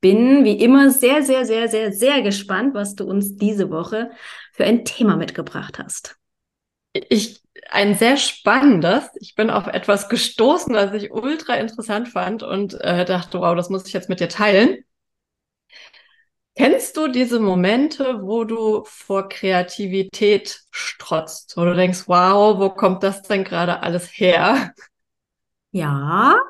bin 0.00 0.44
wie 0.44 0.60
immer 0.60 0.90
sehr, 0.90 1.22
sehr, 1.22 1.44
sehr, 1.44 1.68
sehr, 1.68 1.92
sehr 1.92 2.22
gespannt, 2.22 2.74
was 2.74 2.94
du 2.94 3.04
uns 3.04 3.36
diese 3.36 3.70
Woche 3.70 4.10
für 4.52 4.64
ein 4.64 4.84
Thema 4.84 5.16
mitgebracht 5.16 5.78
hast. 5.78 6.16
Ich 6.92 7.40
ein 7.70 7.94
sehr 7.94 8.16
spannendes. 8.16 9.04
Ich 9.20 9.34
bin 9.34 9.50
auf 9.50 9.66
etwas 9.66 10.08
gestoßen, 10.08 10.74
was 10.74 10.92
ich 10.94 11.10
ultra 11.10 11.54
interessant 11.54 12.08
fand 12.08 12.42
und 12.42 12.80
äh, 12.80 13.04
dachte, 13.04 13.40
wow, 13.40 13.56
das 13.56 13.70
muss 13.70 13.86
ich 13.86 13.92
jetzt 13.92 14.08
mit 14.08 14.20
dir 14.20 14.28
teilen. 14.28 14.84
Kennst 16.54 16.96
du 16.96 17.08
diese 17.08 17.38
Momente, 17.38 18.22
wo 18.22 18.44
du 18.44 18.82
vor 18.86 19.28
Kreativität 19.28 20.60
strotzt, 20.70 21.54
wo 21.56 21.64
du 21.64 21.74
denkst, 21.74 22.04
wow, 22.06 22.58
wo 22.58 22.70
kommt 22.70 23.02
das 23.02 23.22
denn 23.22 23.44
gerade 23.44 23.82
alles 23.82 24.06
her? 24.18 24.72
Ja. 25.72 26.40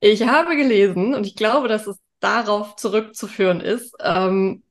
Ich 0.00 0.22
habe 0.26 0.56
gelesen 0.56 1.14
und 1.14 1.26
ich 1.26 1.34
glaube, 1.34 1.68
dass 1.68 1.86
es 1.86 1.96
darauf 2.20 2.76
zurückzuführen 2.76 3.60
ist, 3.60 3.94
ähm, 4.00 4.62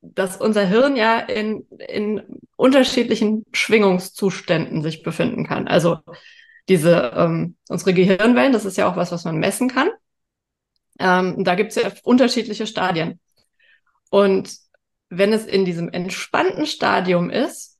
dass 0.00 0.36
unser 0.36 0.64
Hirn 0.64 0.96
ja 0.96 1.18
in, 1.18 1.66
in 1.88 2.22
unterschiedlichen 2.56 3.44
Schwingungszuständen 3.52 4.82
sich 4.82 5.02
befinden 5.02 5.46
kann. 5.46 5.68
Also 5.68 5.98
diese 6.68 7.12
ähm, 7.16 7.56
unsere 7.68 7.94
Gehirnwellen, 7.94 8.52
das 8.52 8.64
ist 8.64 8.76
ja 8.76 8.90
auch 8.90 8.96
was, 8.96 9.12
was 9.12 9.24
man 9.24 9.38
messen 9.38 9.68
kann. 9.68 9.90
Ähm, 10.98 11.44
da 11.44 11.54
gibt 11.54 11.70
es 11.70 11.82
ja 11.82 11.90
unterschiedliche 12.02 12.66
Stadien. 12.66 13.20
Und 14.10 14.56
wenn 15.08 15.32
es 15.32 15.46
in 15.46 15.64
diesem 15.64 15.88
entspannten 15.88 16.66
Stadium 16.66 17.30
ist, 17.30 17.78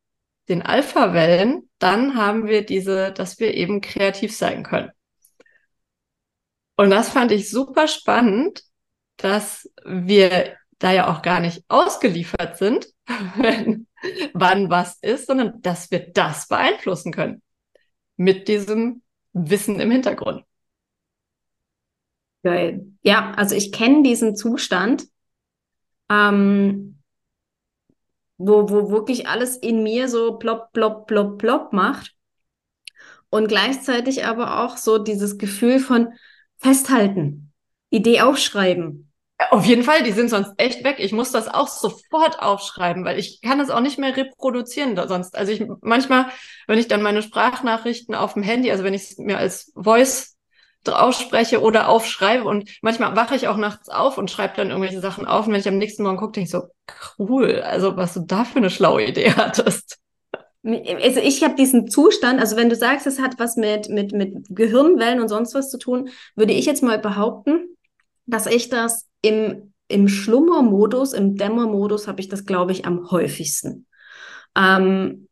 den 0.48 0.62
Alpha-Wellen, 0.62 1.68
dann 1.78 2.14
haben 2.14 2.46
wir 2.46 2.64
diese, 2.64 3.12
dass 3.12 3.38
wir 3.38 3.52
eben 3.54 3.80
kreativ 3.80 4.34
sein 4.34 4.62
können. 4.62 4.90
Und 6.78 6.90
das 6.90 7.08
fand 7.08 7.32
ich 7.32 7.50
super 7.50 7.88
spannend, 7.88 8.62
dass 9.16 9.68
wir 9.84 10.54
da 10.78 10.92
ja 10.92 11.12
auch 11.12 11.22
gar 11.22 11.40
nicht 11.40 11.64
ausgeliefert 11.66 12.56
sind, 12.56 12.86
wann 14.32 14.70
was 14.70 14.96
ist, 15.02 15.26
sondern 15.26 15.60
dass 15.60 15.90
wir 15.90 16.12
das 16.12 16.46
beeinflussen 16.46 17.12
können. 17.12 17.42
Mit 18.16 18.46
diesem 18.46 19.02
Wissen 19.32 19.80
im 19.80 19.90
Hintergrund. 19.90 20.44
Geil. 22.44 22.86
Ja, 23.02 23.32
also 23.32 23.56
ich 23.56 23.72
kenne 23.72 24.04
diesen 24.04 24.36
Zustand, 24.36 25.02
ähm, 26.08 27.02
wo, 28.36 28.70
wo 28.70 28.92
wirklich 28.92 29.26
alles 29.26 29.56
in 29.56 29.82
mir 29.82 30.08
so 30.08 30.38
plopp, 30.38 30.72
plopp, 30.72 31.08
plopp, 31.08 31.38
plopp 31.38 31.72
macht. 31.72 32.14
Und 33.30 33.48
gleichzeitig 33.48 34.24
aber 34.24 34.60
auch 34.62 34.76
so 34.76 34.98
dieses 34.98 35.38
Gefühl 35.38 35.80
von, 35.80 36.12
festhalten, 36.58 37.52
Idee 37.90 38.20
aufschreiben. 38.20 39.12
Auf 39.50 39.64
jeden 39.64 39.84
Fall, 39.84 40.02
die 40.02 40.12
sind 40.12 40.30
sonst 40.30 40.52
echt 40.56 40.82
weg. 40.82 40.96
Ich 40.98 41.12
muss 41.12 41.30
das 41.30 41.46
auch 41.46 41.68
sofort 41.68 42.40
aufschreiben, 42.40 43.04
weil 43.04 43.20
ich 43.20 43.40
kann 43.40 43.58
das 43.58 43.70
auch 43.70 43.80
nicht 43.80 43.98
mehr 43.98 44.16
reproduzieren 44.16 44.96
sonst. 45.06 45.36
Also 45.36 45.52
ich 45.52 45.64
manchmal, 45.80 46.26
wenn 46.66 46.78
ich 46.78 46.88
dann 46.88 47.02
meine 47.02 47.22
Sprachnachrichten 47.22 48.16
auf 48.16 48.34
dem 48.34 48.42
Handy, 48.42 48.70
also 48.72 48.82
wenn 48.82 48.94
ich 48.94 49.02
es 49.02 49.18
mir 49.18 49.38
als 49.38 49.72
Voice 49.76 50.36
ausspreche 50.86 51.60
oder 51.60 51.88
aufschreibe 51.88 52.44
und 52.44 52.70
manchmal 52.82 53.14
wache 53.14 53.36
ich 53.36 53.46
auch 53.46 53.56
nachts 53.56 53.88
auf 53.88 54.16
und 54.18 54.30
schreibe 54.30 54.56
dann 54.56 54.70
irgendwelche 54.70 55.00
Sachen 55.00 55.26
auf 55.26 55.46
und 55.46 55.52
wenn 55.52 55.60
ich 55.60 55.68
am 55.68 55.76
nächsten 55.76 56.02
Morgen 56.02 56.16
gucke, 56.16 56.32
denke 56.32 56.46
ich 56.46 56.50
so, 56.50 56.68
cool, 57.18 57.60
also 57.60 57.96
was 57.96 58.14
du 58.14 58.20
da 58.20 58.44
für 58.44 58.56
eine 58.56 58.70
schlaue 58.70 59.04
Idee 59.04 59.32
hattest. 59.36 59.98
Also 60.68 61.20
ich 61.20 61.42
habe 61.42 61.54
diesen 61.54 61.88
Zustand, 61.88 62.40
also 62.40 62.56
wenn 62.56 62.68
du 62.68 62.76
sagst, 62.76 63.06
es 63.06 63.18
hat 63.18 63.38
was 63.38 63.56
mit, 63.56 63.88
mit, 63.88 64.12
mit 64.12 64.46
Gehirnwellen 64.50 65.20
und 65.20 65.28
sonst 65.28 65.54
was 65.54 65.70
zu 65.70 65.78
tun, 65.78 66.10
würde 66.36 66.52
ich 66.52 66.66
jetzt 66.66 66.82
mal 66.82 66.98
behaupten, 66.98 67.76
dass 68.26 68.46
ich 68.46 68.68
das 68.68 69.08
im, 69.22 69.72
im 69.88 70.08
Schlummermodus, 70.08 71.14
im 71.14 71.36
Dämmermodus 71.36 72.06
habe 72.06 72.20
ich 72.20 72.28
das, 72.28 72.44
glaube 72.44 72.72
ich, 72.72 72.84
am 72.84 73.10
häufigsten. 73.10 73.86
Ähm, 74.54 75.28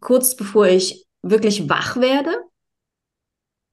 kurz 0.00 0.36
bevor 0.36 0.66
ich 0.66 1.06
wirklich 1.22 1.70
wach 1.70 1.96
werde, 1.96 2.36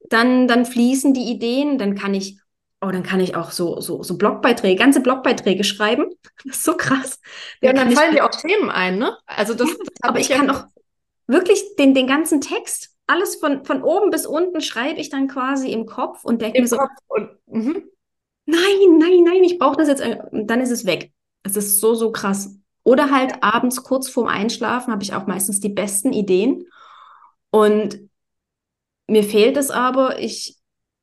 dann, 0.09 0.47
dann 0.47 0.66
fließen 0.66 1.13
die 1.13 1.29
Ideen, 1.29 1.78
dann 1.78 1.95
kann 1.95 2.13
ich, 2.13 2.39
oh, 2.79 2.89
dann 2.89 3.03
kann 3.03 3.19
ich 3.19 3.35
auch 3.35 3.51
so, 3.51 3.81
so, 3.81 4.01
so 4.01 4.17
Blogbeiträge, 4.17 4.79
ganze 4.79 5.01
Blogbeiträge 5.01 5.63
schreiben. 5.66 6.05
Das 6.43 6.57
ist 6.57 6.63
so 6.63 6.75
krass. 6.75 7.19
Ja, 7.61 7.72
dann, 7.72 7.89
dann 7.89 7.95
fallen 7.95 8.16
dir 8.16 8.25
auch 8.25 8.31
Themen 8.31 8.72
ein, 8.72 8.97
ne? 8.97 9.16
Also 9.28 9.53
das, 9.53 9.69
das 9.69 9.88
aber 10.01 10.19
ich 10.19 10.29
kann 10.29 10.49
auch 10.49 10.63
wirklich 11.31 11.75
den, 11.77 11.93
den 11.93 12.07
ganzen 12.07 12.41
Text, 12.41 12.91
alles 13.07 13.35
von, 13.35 13.65
von 13.65 13.83
oben 13.83 14.09
bis 14.09 14.25
unten 14.25 14.61
schreibe 14.61 14.99
ich 14.99 15.09
dann 15.09 15.27
quasi 15.27 15.71
im 15.71 15.85
Kopf 15.85 16.23
und 16.23 16.41
denke 16.41 16.61
mir 16.61 16.67
so, 16.67 16.77
und, 17.07 17.29
mhm. 17.47 17.83
nein, 18.45 18.97
nein, 18.99 19.23
nein, 19.23 19.43
ich 19.43 19.59
brauche 19.59 19.77
das 19.77 19.87
jetzt. 19.87 20.03
Und 20.31 20.47
dann 20.47 20.61
ist 20.61 20.71
es 20.71 20.85
weg. 20.85 21.11
Es 21.43 21.55
ist 21.55 21.79
so, 21.79 21.93
so 21.93 22.11
krass. 22.11 22.55
Oder 22.83 23.11
halt 23.11 23.43
abends 23.43 23.83
kurz 23.83 24.09
vorm 24.09 24.27
Einschlafen 24.27 24.91
habe 24.91 25.03
ich 25.03 25.13
auch 25.13 25.27
meistens 25.27 25.59
die 25.59 25.69
besten 25.69 26.13
Ideen. 26.13 26.67
Und 27.49 28.09
mir 29.07 29.23
fehlt 29.23 29.57
es 29.57 29.71
aber, 29.71 30.19
ich, 30.19 30.57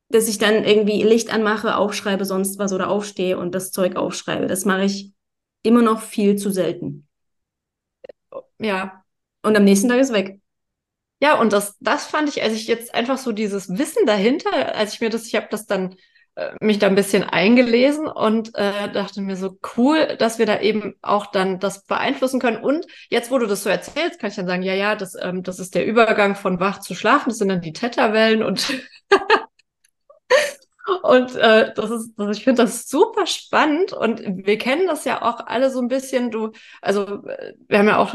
dass 0.08 0.28
ich 0.28 0.38
dann 0.38 0.64
irgendwie 0.64 1.02
Licht 1.02 1.32
anmache, 1.32 1.76
aufschreibe, 1.76 2.24
sonst 2.24 2.58
was 2.58 2.72
oder 2.72 2.88
aufstehe 2.88 3.38
und 3.38 3.54
das 3.54 3.70
Zeug 3.70 3.96
aufschreibe. 3.96 4.46
Das 4.46 4.64
mache 4.64 4.84
ich 4.84 5.12
immer 5.62 5.82
noch 5.82 6.00
viel 6.00 6.36
zu 6.36 6.50
selten. 6.50 7.06
Ja, 8.58 9.04
und 9.42 9.56
am 9.56 9.64
nächsten 9.64 9.88
Tag 9.88 9.98
ist 9.98 10.12
weg. 10.12 10.40
Ja, 11.20 11.40
und 11.40 11.52
das, 11.52 11.76
das 11.80 12.06
fand 12.06 12.28
ich, 12.28 12.42
als 12.42 12.52
ich 12.54 12.68
jetzt 12.68 12.94
einfach 12.94 13.18
so 13.18 13.32
dieses 13.32 13.76
Wissen 13.76 14.06
dahinter, 14.06 14.74
als 14.76 14.94
ich 14.94 15.00
mir 15.00 15.10
das, 15.10 15.26
ich 15.26 15.34
habe 15.34 15.48
das 15.50 15.66
dann 15.66 15.96
äh, 16.36 16.52
mich 16.60 16.78
da 16.78 16.86
ein 16.86 16.94
bisschen 16.94 17.24
eingelesen 17.24 18.06
und 18.06 18.54
äh, 18.54 18.88
dachte 18.92 19.20
mir 19.20 19.36
so 19.36 19.58
cool, 19.76 20.16
dass 20.18 20.38
wir 20.38 20.46
da 20.46 20.60
eben 20.60 20.94
auch 21.02 21.26
dann 21.26 21.58
das 21.58 21.84
beeinflussen 21.86 22.38
können. 22.38 22.62
Und 22.62 22.86
jetzt, 23.10 23.32
wo 23.32 23.38
du 23.38 23.46
das 23.46 23.64
so 23.64 23.70
erzählst, 23.70 24.20
kann 24.20 24.30
ich 24.30 24.36
dann 24.36 24.46
sagen, 24.46 24.62
ja, 24.62 24.74
ja, 24.74 24.94
das, 24.94 25.16
ähm, 25.20 25.42
das 25.42 25.58
ist 25.58 25.74
der 25.74 25.86
Übergang 25.86 26.36
von 26.36 26.60
wach 26.60 26.78
zu 26.80 26.94
schlafen, 26.94 27.30
das 27.30 27.38
sind 27.38 27.48
dann 27.48 27.62
die 27.62 27.72
Theta-Wellen 27.72 28.44
und 28.44 28.72
Und 31.02 31.36
äh, 31.36 31.72
das 31.74 31.90
ist, 31.90 32.12
das, 32.16 32.36
ich 32.36 32.44
finde 32.44 32.62
das 32.62 32.88
super 32.88 33.26
spannend 33.26 33.92
und 33.92 34.22
wir 34.46 34.56
kennen 34.58 34.86
das 34.86 35.04
ja 35.04 35.22
auch 35.22 35.46
alle 35.46 35.70
so 35.70 35.80
ein 35.80 35.88
bisschen. 35.88 36.30
Du, 36.30 36.52
also 36.80 37.24
äh, 37.26 37.54
wir 37.68 37.78
haben 37.78 37.88
ja 37.88 37.98
auch 37.98 38.14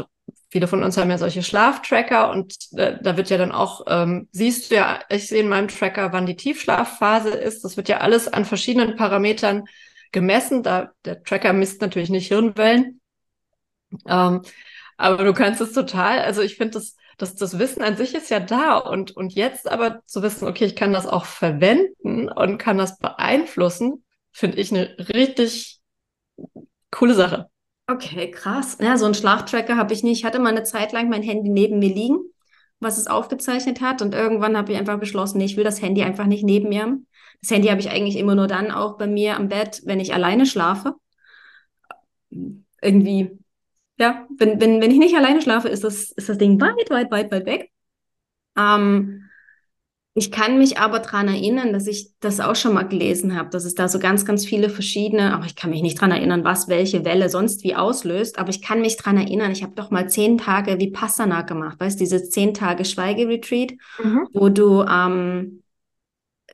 viele 0.54 0.68
von 0.68 0.84
uns 0.84 0.96
haben 0.96 1.10
ja 1.10 1.18
solche 1.18 1.42
Schlaftracker 1.42 2.30
und 2.30 2.54
äh, 2.76 2.96
da 3.02 3.16
wird 3.16 3.28
ja 3.28 3.38
dann 3.38 3.50
auch, 3.50 3.86
ähm, 3.88 4.28
siehst 4.30 4.70
du 4.70 4.76
ja, 4.76 5.00
ich 5.08 5.26
sehe 5.26 5.40
in 5.40 5.48
meinem 5.48 5.66
Tracker, 5.66 6.12
wann 6.12 6.26
die 6.26 6.36
Tiefschlafphase 6.36 7.30
ist. 7.30 7.64
Das 7.64 7.76
wird 7.76 7.88
ja 7.88 7.98
alles 7.98 8.32
an 8.32 8.44
verschiedenen 8.44 8.94
Parametern 8.94 9.64
gemessen. 10.12 10.62
Da 10.62 10.92
der 11.04 11.24
Tracker 11.24 11.52
misst 11.52 11.80
natürlich 11.80 12.08
nicht 12.08 12.28
Hirnwellen. 12.28 13.00
Ähm, 14.06 14.42
aber 14.96 15.24
du 15.24 15.32
kannst 15.32 15.60
es 15.60 15.72
total, 15.72 16.20
also 16.20 16.40
ich 16.40 16.54
finde 16.54 16.74
das, 16.74 16.94
das, 17.18 17.34
das 17.34 17.58
Wissen 17.58 17.82
an 17.82 17.96
sich 17.96 18.14
ist 18.14 18.30
ja 18.30 18.38
da 18.38 18.76
und, 18.76 19.10
und 19.16 19.34
jetzt 19.34 19.68
aber 19.68 20.02
zu 20.06 20.22
wissen, 20.22 20.46
okay, 20.46 20.66
ich 20.66 20.76
kann 20.76 20.92
das 20.92 21.08
auch 21.08 21.24
verwenden 21.24 22.28
und 22.28 22.58
kann 22.58 22.78
das 22.78 23.00
beeinflussen, 23.00 24.04
finde 24.30 24.58
ich 24.58 24.70
eine 24.70 24.96
richtig 25.12 25.80
coole 26.92 27.14
Sache. 27.14 27.50
Okay, 27.86 28.30
krass. 28.30 28.78
Ja, 28.80 28.96
so 28.96 29.04
einen 29.04 29.14
Schlaftracker 29.14 29.76
habe 29.76 29.92
ich 29.92 30.02
nicht. 30.02 30.18
Ich 30.18 30.24
hatte 30.24 30.38
mal 30.38 30.48
eine 30.50 30.62
Zeit 30.62 30.92
lang 30.92 31.10
mein 31.10 31.22
Handy 31.22 31.50
neben 31.50 31.78
mir 31.78 31.92
liegen, 31.92 32.18
was 32.80 32.96
es 32.96 33.06
aufgezeichnet 33.06 33.82
hat. 33.82 34.00
Und 34.00 34.14
irgendwann 34.14 34.56
habe 34.56 34.72
ich 34.72 34.78
einfach 34.78 34.98
beschlossen, 34.98 35.40
ich 35.40 35.56
will 35.56 35.64
das 35.64 35.82
Handy 35.82 36.02
einfach 36.02 36.24
nicht 36.26 36.44
neben 36.44 36.70
mir 36.70 36.82
haben. 36.82 37.06
Das 37.42 37.50
Handy 37.50 37.68
habe 37.68 37.80
ich 37.80 37.90
eigentlich 37.90 38.16
immer 38.16 38.34
nur 38.34 38.46
dann 38.46 38.70
auch 38.70 38.96
bei 38.96 39.06
mir 39.06 39.36
am 39.36 39.48
Bett, 39.48 39.82
wenn 39.84 40.00
ich 40.00 40.14
alleine 40.14 40.46
schlafe. 40.46 40.94
Irgendwie, 42.80 43.38
ja, 43.98 44.26
wenn, 44.38 44.60
wenn, 44.60 44.80
wenn 44.80 44.90
ich 44.90 44.98
nicht 44.98 45.16
alleine 45.16 45.42
schlafe, 45.42 45.68
ist 45.68 45.84
das, 45.84 46.10
ist 46.12 46.28
das 46.28 46.38
Ding 46.38 46.60
weit, 46.60 46.90
weit, 46.90 47.10
weit, 47.10 47.30
weit 47.32 47.46
weg. 47.46 47.70
Ähm, 48.56 49.23
ich 50.16 50.30
kann 50.30 50.58
mich 50.58 50.78
aber 50.78 51.00
daran 51.00 51.26
erinnern, 51.26 51.72
dass 51.72 51.88
ich 51.88 52.10
das 52.20 52.38
auch 52.38 52.54
schon 52.54 52.74
mal 52.74 52.84
gelesen 52.84 53.36
habe, 53.36 53.50
dass 53.50 53.64
es 53.64 53.74
da 53.74 53.88
so 53.88 53.98
ganz, 53.98 54.24
ganz 54.24 54.46
viele 54.46 54.68
verschiedene, 54.68 55.34
aber 55.34 55.46
ich 55.46 55.56
kann 55.56 55.70
mich 55.70 55.82
nicht 55.82 55.98
daran 55.98 56.12
erinnern, 56.12 56.44
was 56.44 56.68
welche 56.68 57.04
Welle 57.04 57.28
sonst 57.28 57.64
wie 57.64 57.74
auslöst, 57.74 58.38
aber 58.38 58.50
ich 58.50 58.62
kann 58.62 58.80
mich 58.80 58.96
daran 58.96 59.16
erinnern, 59.16 59.50
ich 59.50 59.64
habe 59.64 59.74
doch 59.74 59.90
mal 59.90 60.08
zehn 60.08 60.38
Tage 60.38 60.78
Vipassana 60.78 61.42
gemacht, 61.42 61.80
weißt 61.80 61.98
du, 61.98 62.04
dieses 62.04 62.30
zehn 62.30 62.54
Tage 62.54 62.84
Schweigeretreat, 62.84 63.72
mhm. 64.02 64.28
wo 64.32 64.48
du 64.50 64.82
ähm, 64.82 65.64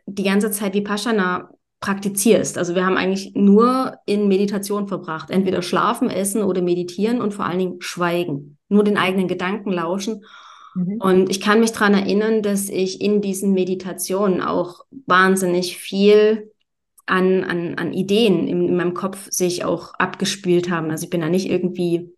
die 0.07 0.25
ganze 0.25 0.51
Zeit 0.51 0.73
Vipassana 0.73 1.51
praktizierst. 1.81 2.59
Also 2.59 2.75
wir 2.75 2.85
haben 2.85 2.97
eigentlich 2.97 3.33
nur 3.35 3.95
in 4.07 4.29
Meditation 4.29 4.87
verbracht. 4.87 5.31
Entweder 5.31 5.63
schlafen, 5.63 6.11
essen 6.11 6.43
oder 6.43 6.63
meditieren 6.63 7.23
und 7.23 7.33
vor 7.33 7.47
allen 7.47 7.59
Dingen 7.59 7.77
schweigen. 7.81 8.59
Nur 8.69 8.85
den 8.85 8.99
eigenen 8.99 9.29
Gedanken 9.29 9.73
lauschen. 9.73 10.25
Mhm. 10.75 11.01
Und 11.01 11.31
ich 11.31 11.41
kann 11.41 11.61
mich 11.61 11.73
daran 11.73 11.95
erinnern, 11.95 12.43
dass 12.43 12.69
ich 12.69 13.01
in 13.01 13.21
diesen 13.21 13.53
Meditationen 13.53 14.41
auch 14.41 14.85
wahnsinnig 15.07 15.77
viel 15.77 16.53
an, 17.07 17.45
an, 17.45 17.75
an 17.75 17.93
Ideen 17.93 18.47
in, 18.47 18.69
in 18.69 18.77
meinem 18.77 18.95
Kopf 18.95 19.29
sich 19.31 19.65
auch 19.65 19.95
abgespielt 19.95 20.71
haben. 20.71 20.91
Also 20.91 21.05
ich 21.05 21.11
bin 21.11 21.21
da 21.21 21.29
nicht 21.29 21.51
irgendwie 21.51 22.13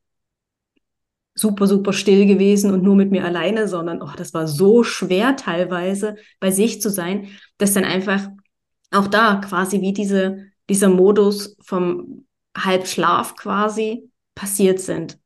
super, 1.34 1.66
super 1.66 1.92
still 1.92 2.26
gewesen 2.26 2.70
und 2.72 2.82
nur 2.82 2.94
mit 2.94 3.10
mir 3.10 3.24
alleine, 3.24 3.68
sondern 3.68 4.02
oh, 4.02 4.10
das 4.16 4.34
war 4.34 4.46
so 4.46 4.84
schwer 4.84 5.36
teilweise 5.36 6.16
bei 6.40 6.50
sich 6.50 6.82
zu 6.82 6.90
sein, 6.90 7.28
dass 7.56 7.72
dann 7.72 7.84
einfach 7.84 8.28
auch 8.90 9.06
da 9.06 9.36
quasi 9.36 9.80
wie 9.80 9.94
diese, 9.94 10.48
dieser 10.68 10.90
Modus 10.90 11.56
vom 11.62 12.26
Halbschlaf 12.56 13.34
quasi 13.36 14.10
passiert 14.34 14.80
sind. 14.80 15.18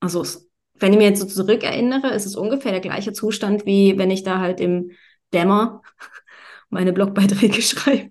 Also 0.00 0.24
wenn 0.74 0.92
ich 0.92 0.98
mir 0.98 1.08
jetzt 1.08 1.20
so 1.20 1.26
zurückerinnere, 1.26 2.12
ist 2.14 2.26
es 2.26 2.36
ungefähr 2.36 2.72
der 2.72 2.80
gleiche 2.80 3.12
Zustand, 3.12 3.66
wie 3.66 3.98
wenn 3.98 4.10
ich 4.10 4.22
da 4.22 4.38
halt 4.38 4.60
im 4.60 4.92
Dämmer 5.32 5.82
meine 6.70 6.92
Blogbeiträge 6.92 7.62
schreibe, 7.62 8.10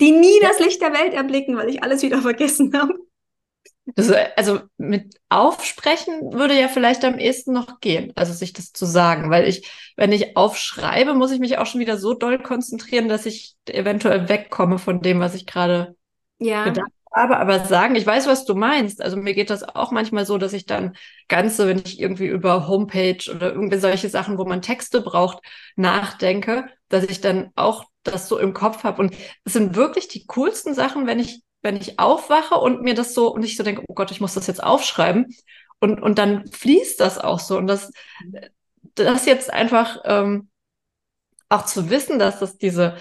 die 0.00 0.12
nie 0.12 0.38
das 0.40 0.58
Licht 0.60 0.80
der 0.80 0.92
Welt 0.92 1.12
erblicken, 1.12 1.56
weil 1.56 1.68
ich 1.68 1.82
alles 1.82 2.02
wieder 2.02 2.22
vergessen 2.22 2.72
habe. 2.76 2.94
Das, 3.94 4.10
also 4.36 4.60
mit 4.76 5.14
Aufsprechen 5.30 6.32
würde 6.34 6.58
ja 6.58 6.68
vielleicht 6.68 7.04
am 7.04 7.18
ehesten 7.18 7.54
noch 7.54 7.80
gehen, 7.80 8.12
also 8.16 8.34
sich 8.34 8.52
das 8.52 8.72
zu 8.72 8.84
sagen, 8.84 9.30
weil 9.30 9.48
ich, 9.48 9.70
wenn 9.96 10.12
ich 10.12 10.36
aufschreibe, 10.36 11.14
muss 11.14 11.30
ich 11.30 11.40
mich 11.40 11.56
auch 11.56 11.64
schon 11.64 11.80
wieder 11.80 11.96
so 11.96 12.12
doll 12.12 12.38
konzentrieren, 12.38 13.08
dass 13.08 13.24
ich 13.24 13.56
eventuell 13.66 14.28
wegkomme 14.28 14.78
von 14.78 15.00
dem, 15.00 15.20
was 15.20 15.34
ich 15.34 15.46
gerade 15.46 15.96
ja. 16.38 16.64
gedacht 16.64 16.92
habe. 17.14 17.38
Aber 17.38 17.64
sagen, 17.64 17.94
ich 17.94 18.06
weiß, 18.06 18.26
was 18.26 18.44
du 18.44 18.54
meinst. 18.54 19.00
Also 19.02 19.16
mir 19.16 19.34
geht 19.34 19.50
das 19.50 19.62
auch 19.62 19.90
manchmal 19.90 20.26
so, 20.26 20.38
dass 20.38 20.52
ich 20.52 20.66
dann 20.66 20.96
ganze, 21.28 21.66
wenn 21.68 21.78
ich 21.78 22.00
irgendwie 22.00 22.26
über 22.26 22.68
Homepage 22.68 23.18
oder 23.34 23.52
irgendwie 23.52 23.78
solche 23.78 24.08
Sachen, 24.08 24.38
wo 24.38 24.44
man 24.44 24.62
Texte 24.62 25.00
braucht, 25.00 25.42
nachdenke, 25.76 26.66
dass 26.88 27.04
ich 27.04 27.20
dann 27.20 27.50
auch 27.56 27.84
das 28.02 28.28
so 28.28 28.38
im 28.38 28.54
Kopf 28.54 28.84
habe. 28.84 29.00
Und 29.00 29.14
es 29.44 29.52
sind 29.52 29.76
wirklich 29.76 30.08
die 30.08 30.26
coolsten 30.26 30.74
Sachen, 30.74 31.06
wenn 31.06 31.18
ich 31.18 31.42
wenn 31.60 31.76
ich 31.76 31.98
aufwache 31.98 32.54
und 32.54 32.82
mir 32.82 32.94
das 32.94 33.14
so 33.14 33.34
und 33.34 33.42
ich 33.44 33.56
so 33.56 33.64
denke, 33.64 33.82
oh 33.88 33.94
Gott, 33.94 34.12
ich 34.12 34.20
muss 34.20 34.34
das 34.34 34.46
jetzt 34.46 34.62
aufschreiben 34.62 35.26
und 35.80 36.00
und 36.00 36.18
dann 36.18 36.46
fließt 36.46 37.00
das 37.00 37.18
auch 37.18 37.40
so 37.40 37.58
und 37.58 37.66
das 37.66 37.90
das 38.94 39.26
jetzt 39.26 39.52
einfach 39.52 40.00
ähm, 40.04 40.48
auch 41.48 41.64
zu 41.64 41.90
wissen, 41.90 42.18
dass 42.18 42.40
das 42.40 42.58
diese 42.58 42.96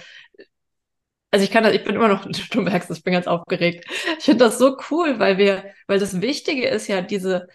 also 1.31 1.43
ich 1.43 1.51
kann 1.51 1.63
das, 1.63 1.73
ich 1.73 1.83
bin 1.83 1.95
immer 1.95 2.07
noch, 2.07 2.25
du 2.51 2.61
merkst, 2.61 2.89
ich 2.91 3.03
bin 3.03 3.13
ganz 3.13 3.27
aufgeregt. 3.27 3.85
Ich 4.17 4.25
finde 4.25 4.45
das 4.45 4.57
so 4.57 4.77
cool, 4.91 5.19
weil 5.19 5.37
wir, 5.37 5.63
weil 5.87 5.99
das 5.99 6.21
Wichtige 6.21 6.67
ist 6.67 6.87
ja 6.87 7.01
diese, 7.01 7.47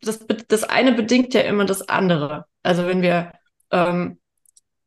das, 0.00 0.26
das 0.48 0.64
eine 0.64 0.92
bedingt 0.92 1.34
ja 1.34 1.42
immer 1.42 1.64
das 1.64 1.88
andere. 1.88 2.46
Also 2.62 2.86
wenn 2.86 3.02
wir 3.02 3.32
ähm, 3.70 4.18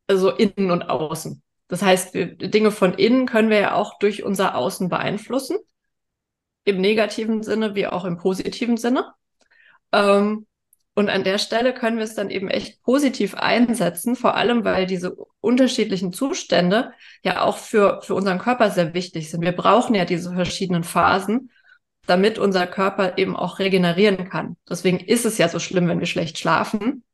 also 0.06 0.30
innen 0.30 0.70
und 0.70 0.82
außen. 0.82 1.42
Das 1.68 1.82
heißt, 1.82 2.14
wir, 2.14 2.26
Dinge 2.36 2.70
von 2.70 2.94
innen 2.94 3.26
können 3.26 3.50
wir 3.50 3.60
ja 3.60 3.74
auch 3.74 3.98
durch 3.98 4.22
unser 4.24 4.56
Außen 4.56 4.88
beeinflussen. 4.88 5.58
Im 6.64 6.80
negativen 6.80 7.42
Sinne 7.42 7.74
wie 7.74 7.86
auch 7.86 8.04
im 8.04 8.18
positiven 8.18 8.76
Sinne. 8.76 9.12
Ähm, 9.92 10.46
und 10.94 11.08
an 11.08 11.24
der 11.24 11.38
Stelle 11.38 11.72
können 11.72 11.96
wir 11.96 12.04
es 12.04 12.14
dann 12.14 12.28
eben 12.28 12.48
echt 12.48 12.82
positiv 12.82 13.34
einsetzen, 13.34 14.14
vor 14.14 14.34
allem 14.36 14.64
weil 14.64 14.86
diese 14.86 15.14
unterschiedlichen 15.40 16.12
Zustände 16.12 16.92
ja 17.24 17.42
auch 17.42 17.56
für, 17.56 18.02
für 18.02 18.14
unseren 18.14 18.38
Körper 18.38 18.70
sehr 18.70 18.92
wichtig 18.92 19.30
sind. 19.30 19.40
Wir 19.40 19.52
brauchen 19.52 19.94
ja 19.94 20.04
diese 20.04 20.34
verschiedenen 20.34 20.84
Phasen, 20.84 21.50
damit 22.06 22.38
unser 22.38 22.66
Körper 22.66 23.16
eben 23.16 23.36
auch 23.36 23.58
regenerieren 23.58 24.28
kann. 24.28 24.56
Deswegen 24.68 25.00
ist 25.00 25.24
es 25.24 25.38
ja 25.38 25.48
so 25.48 25.58
schlimm, 25.58 25.88
wenn 25.88 26.00
wir 26.00 26.06
schlecht 26.06 26.38
schlafen, 26.38 27.04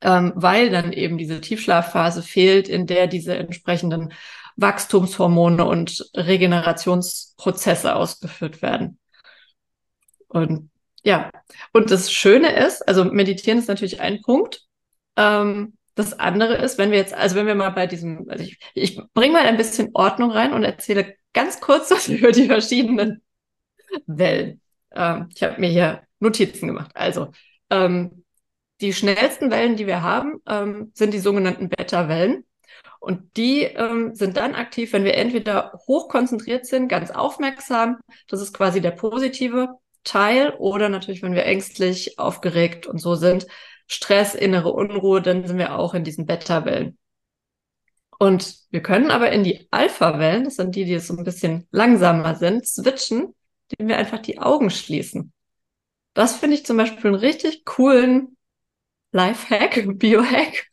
ähm, 0.00 0.32
weil 0.34 0.70
dann 0.70 0.92
eben 0.92 1.18
diese 1.18 1.42
Tiefschlafphase 1.42 2.22
fehlt, 2.22 2.68
in 2.68 2.86
der 2.86 3.06
diese 3.06 3.36
entsprechenden 3.36 4.14
Wachstumshormone 4.56 5.64
und 5.64 6.10
Regenerationsprozesse 6.16 7.94
ausgeführt 7.94 8.62
werden. 8.62 8.98
Und 10.28 10.70
ja, 11.08 11.30
und 11.72 11.90
das 11.90 12.12
Schöne 12.12 12.54
ist, 12.54 12.86
also 12.86 13.06
meditieren 13.06 13.58
ist 13.58 13.68
natürlich 13.68 14.02
ein 14.02 14.20
Punkt. 14.20 14.60
Ähm, 15.16 15.72
das 15.94 16.12
andere 16.12 16.56
ist, 16.56 16.76
wenn 16.76 16.90
wir 16.90 16.98
jetzt, 16.98 17.14
also 17.14 17.34
wenn 17.34 17.46
wir 17.46 17.54
mal 17.54 17.70
bei 17.70 17.86
diesem, 17.86 18.28
also 18.28 18.44
ich, 18.44 18.58
ich 18.74 19.00
bringe 19.14 19.32
mal 19.32 19.46
ein 19.46 19.56
bisschen 19.56 19.88
Ordnung 19.94 20.30
rein 20.30 20.52
und 20.52 20.64
erzähle 20.64 21.14
ganz 21.32 21.60
kurz 21.62 21.90
was 21.90 22.08
über 22.08 22.30
die 22.30 22.46
verschiedenen 22.46 23.22
Wellen. 24.06 24.60
Ähm, 24.92 25.30
ich 25.34 25.42
habe 25.42 25.58
mir 25.58 25.70
hier 25.70 26.02
Notizen 26.20 26.68
gemacht. 26.68 26.90
Also 26.92 27.32
ähm, 27.70 28.24
die 28.82 28.92
schnellsten 28.92 29.50
Wellen, 29.50 29.76
die 29.76 29.86
wir 29.86 30.02
haben, 30.02 30.42
ähm, 30.46 30.92
sind 30.92 31.14
die 31.14 31.20
sogenannten 31.20 31.70
Beta-Wellen. 31.70 32.44
Und 33.00 33.34
die 33.38 33.62
ähm, 33.62 34.14
sind 34.14 34.36
dann 34.36 34.54
aktiv, 34.54 34.92
wenn 34.92 35.04
wir 35.04 35.14
entweder 35.14 35.72
hochkonzentriert 35.86 36.66
sind, 36.66 36.88
ganz 36.88 37.10
aufmerksam, 37.10 37.96
das 38.28 38.42
ist 38.42 38.52
quasi 38.52 38.82
der 38.82 38.90
positive 38.90 39.78
Teil, 40.08 40.54
oder 40.58 40.88
natürlich, 40.88 41.22
wenn 41.22 41.34
wir 41.34 41.44
ängstlich, 41.44 42.18
aufgeregt 42.18 42.86
und 42.86 42.98
so 42.98 43.14
sind, 43.14 43.46
Stress, 43.86 44.34
innere 44.34 44.72
Unruhe, 44.72 45.22
dann 45.22 45.46
sind 45.46 45.58
wir 45.58 45.78
auch 45.78 45.94
in 45.94 46.04
diesen 46.04 46.26
Beta-Wellen. 46.26 46.98
Und 48.18 48.56
wir 48.70 48.82
können 48.82 49.10
aber 49.10 49.30
in 49.30 49.44
die 49.44 49.68
Alpha-Wellen, 49.70 50.44
das 50.44 50.56
sind 50.56 50.74
die, 50.74 50.84
die 50.84 50.98
so 50.98 51.16
ein 51.16 51.24
bisschen 51.24 51.68
langsamer 51.70 52.34
sind, 52.34 52.66
switchen, 52.66 53.34
indem 53.70 53.88
wir 53.88 53.98
einfach 53.98 54.18
die 54.18 54.38
Augen 54.38 54.70
schließen. 54.70 55.32
Das 56.14 56.36
finde 56.36 56.56
ich 56.56 56.66
zum 56.66 56.76
Beispiel 56.76 57.12
einen 57.12 57.14
richtig 57.14 57.64
coolen 57.64 58.36
Lifehack, 59.12 59.84
Biohack. 59.98 60.66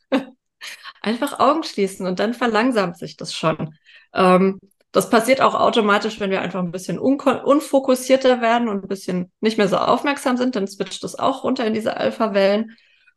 Einfach 1.00 1.38
Augen 1.38 1.62
schließen 1.62 2.04
und 2.04 2.18
dann 2.18 2.34
verlangsamt 2.34 2.98
sich 2.98 3.16
das 3.16 3.32
schon. 3.32 3.74
Ähm, 4.12 4.58
das 4.96 5.10
passiert 5.10 5.42
auch 5.42 5.54
automatisch, 5.54 6.20
wenn 6.20 6.30
wir 6.30 6.40
einfach 6.40 6.62
ein 6.62 6.72
bisschen 6.72 6.98
unfokussierter 6.98 8.40
werden 8.40 8.68
und 8.68 8.82
ein 8.82 8.88
bisschen 8.88 9.30
nicht 9.40 9.58
mehr 9.58 9.68
so 9.68 9.76
aufmerksam 9.76 10.38
sind, 10.38 10.56
dann 10.56 10.66
switcht 10.66 11.04
das 11.04 11.18
auch 11.18 11.44
runter 11.44 11.66
in 11.66 11.74
diese 11.74 11.98
Alpha-Wellen. 11.98 12.74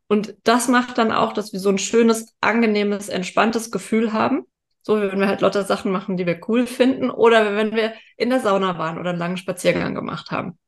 Und 0.09 0.35
das 0.43 0.67
macht 0.67 0.97
dann 0.97 1.13
auch, 1.13 1.31
dass 1.31 1.53
wir 1.53 1.61
so 1.61 1.69
ein 1.69 1.77
schönes, 1.77 2.35
angenehmes, 2.41 3.07
entspanntes 3.07 3.71
Gefühl 3.71 4.11
haben. 4.11 4.43
So, 4.81 4.97
wie 5.01 5.09
wenn 5.09 5.21
wir 5.21 5.29
halt 5.29 5.39
lauter 5.39 5.63
Sachen 5.63 5.89
machen, 5.93 6.17
die 6.17 6.25
wir 6.25 6.41
cool 6.49 6.67
finden, 6.67 7.09
oder 7.09 7.55
wenn 7.55 7.73
wir 7.73 7.93
in 8.17 8.29
der 8.29 8.41
Sauna 8.41 8.77
waren 8.77 8.99
oder 8.99 9.11
einen 9.11 9.19
langen 9.19 9.37
Spaziergang 9.37 9.95
gemacht 9.95 10.31
haben. 10.31 10.59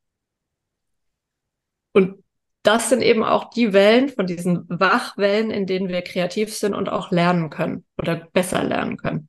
Und 1.92 2.24
das 2.64 2.88
sind 2.88 3.02
eben 3.02 3.26
auch 3.26 3.50
die 3.50 3.74
Wellen 3.74 4.08
von 4.08 4.28
diesen 4.28 4.64
Wachwellen, 4.70 5.52
in 5.52 5.66
denen 5.66 5.90
wir 5.90 6.04
kreativ 6.04 6.56
sind 6.56 6.74
und 6.74 6.88
auch 6.88 7.12
lernen 7.12 7.50
können 7.50 7.84
oder 7.98 8.16
besser 8.16 8.64
lernen 8.64 8.96
können. 8.96 9.28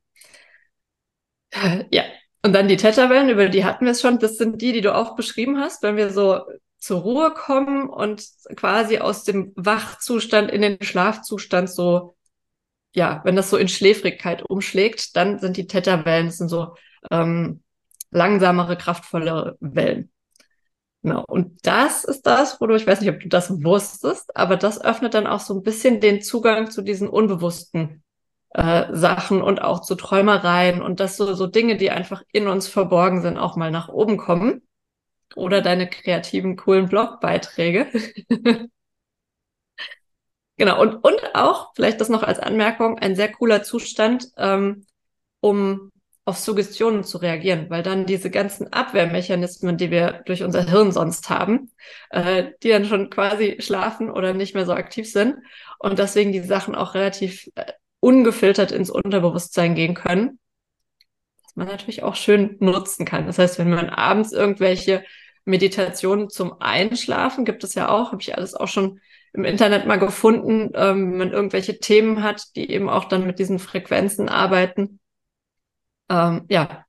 Ja, 1.91 2.03
und 2.45 2.53
dann 2.53 2.67
die 2.67 2.77
Theta-Wellen, 2.77 3.29
über 3.29 3.47
die 3.47 3.63
hatten 3.63 3.85
wir 3.85 3.91
es 3.91 4.01
schon. 4.01 4.19
Das 4.19 4.37
sind 4.37 4.61
die, 4.61 4.73
die 4.73 4.81
du 4.81 4.93
auch 4.93 5.15
beschrieben 5.15 5.59
hast, 5.59 5.81
wenn 5.81 5.95
wir 5.95 6.09
so 6.09 6.41
zur 6.77 7.01
Ruhe 7.01 7.31
kommen 7.31 7.89
und 7.89 8.27
quasi 8.57 8.97
aus 8.97 9.23
dem 9.23 9.53
Wachzustand 9.55 10.51
in 10.51 10.61
den 10.61 10.81
Schlafzustand 10.81 11.69
so, 11.69 12.17
ja, 12.93 13.21
wenn 13.23 13.37
das 13.37 13.49
so 13.49 13.55
in 13.55 13.69
Schläfrigkeit 13.69 14.43
umschlägt, 14.43 15.15
dann 15.15 15.39
sind 15.39 15.55
die 15.55 15.67
Theta-Wellen, 15.67 16.25
das 16.25 16.37
sind 16.37 16.49
so 16.49 16.75
ähm, 17.09 17.63
langsamere, 18.11 18.77
kraftvolle 18.77 19.55
Wellen. 19.61 20.11
Genau. 21.01 21.23
Und 21.25 21.65
das 21.65 22.03
ist 22.03 22.23
das, 22.23 22.59
wo 22.59 22.67
du, 22.67 22.75
ich 22.75 22.85
weiß 22.85 23.01
nicht, 23.01 23.09
ob 23.09 23.19
du 23.19 23.29
das 23.29 23.49
wusstest, 23.63 24.35
aber 24.35 24.57
das 24.57 24.81
öffnet 24.81 25.13
dann 25.13 25.27
auch 25.27 25.39
so 25.39 25.53
ein 25.53 25.63
bisschen 25.63 26.01
den 26.01 26.21
Zugang 26.21 26.69
zu 26.69 26.81
diesen 26.81 27.07
unbewussten 27.07 28.02
äh, 28.53 28.85
Sachen 28.95 29.41
und 29.41 29.61
auch 29.61 29.81
zu 29.81 29.95
Träumereien 29.95 30.81
und 30.81 30.99
dass 30.99 31.17
so, 31.17 31.33
so 31.33 31.47
Dinge, 31.47 31.77
die 31.77 31.91
einfach 31.91 32.23
in 32.31 32.47
uns 32.47 32.67
verborgen 32.67 33.21
sind, 33.21 33.37
auch 33.37 33.55
mal 33.55 33.71
nach 33.71 33.89
oben 33.89 34.17
kommen. 34.17 34.61
Oder 35.35 35.61
deine 35.61 35.89
kreativen, 35.89 36.55
coolen 36.55 36.87
Blogbeiträge. 36.87 37.87
genau. 40.57 40.79
Und, 40.79 40.95
und 41.03 41.35
auch, 41.35 41.71
vielleicht 41.75 41.99
das 41.99 42.09
noch 42.09 42.21
als 42.21 42.39
Anmerkung, 42.39 42.99
ein 42.99 43.15
sehr 43.15 43.31
cooler 43.31 43.63
Zustand, 43.63 44.27
ähm, 44.37 44.85
um 45.39 45.91
auf 46.25 46.37
Suggestionen 46.37 47.03
zu 47.03 47.17
reagieren, 47.17 47.69
weil 47.69 47.83
dann 47.83 48.05
diese 48.05 48.29
ganzen 48.29 48.71
Abwehrmechanismen, 48.71 49.75
die 49.77 49.91
wir 49.91 50.21
durch 50.25 50.43
unser 50.43 50.69
Hirn 50.69 50.91
sonst 50.91 51.29
haben, 51.29 51.71
äh, 52.11 52.51
die 52.61 52.69
dann 52.69 52.85
schon 52.85 53.09
quasi 53.09 53.57
schlafen 53.59 54.09
oder 54.09 54.33
nicht 54.33 54.53
mehr 54.53 54.65
so 54.65 54.73
aktiv 54.73 55.11
sind 55.11 55.37
und 55.79 55.99
deswegen 55.99 56.31
die 56.31 56.39
Sachen 56.41 56.75
auch 56.75 56.93
relativ 56.93 57.49
äh, 57.55 57.73
ungefiltert 58.03 58.73
ins 58.73 58.89
Unterbewusstsein 58.89 59.75
gehen 59.75 59.93
können, 59.93 60.37
was 61.41 61.55
man 61.55 61.67
natürlich 61.67 62.03
auch 62.03 62.15
schön 62.15 62.57
nutzen 62.59 63.05
kann. 63.05 63.25
Das 63.25 63.39
heißt, 63.39 63.59
wenn 63.59 63.69
man 63.69 63.89
abends 63.89 64.33
irgendwelche 64.33 65.05
Meditationen 65.45 66.29
zum 66.29 66.59
Einschlafen, 66.59 67.45
gibt 67.45 67.63
es 67.63 67.75
ja 67.75 67.87
auch, 67.87 68.11
habe 68.11 68.21
ich 68.21 68.35
alles 68.35 68.55
auch 68.55 68.67
schon 68.67 68.99
im 69.31 69.45
Internet 69.45 69.87
mal 69.87 69.99
gefunden, 69.99 70.71
ähm, 70.75 71.11
wenn 71.11 71.17
man 71.17 71.31
irgendwelche 71.31 71.79
Themen 71.79 72.21
hat, 72.23 72.43
die 72.57 72.69
eben 72.69 72.89
auch 72.89 73.05
dann 73.05 73.25
mit 73.25 73.39
diesen 73.39 73.57
Frequenzen 73.57 74.27
arbeiten, 74.27 74.99
ähm, 76.09 76.45
ja, 76.49 76.85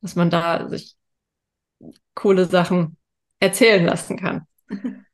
dass 0.00 0.16
man 0.16 0.30
da 0.30 0.68
sich 0.68 0.96
coole 2.14 2.46
Sachen 2.46 2.96
erzählen 3.38 3.86
lassen 3.86 4.18
kann. 4.18 4.46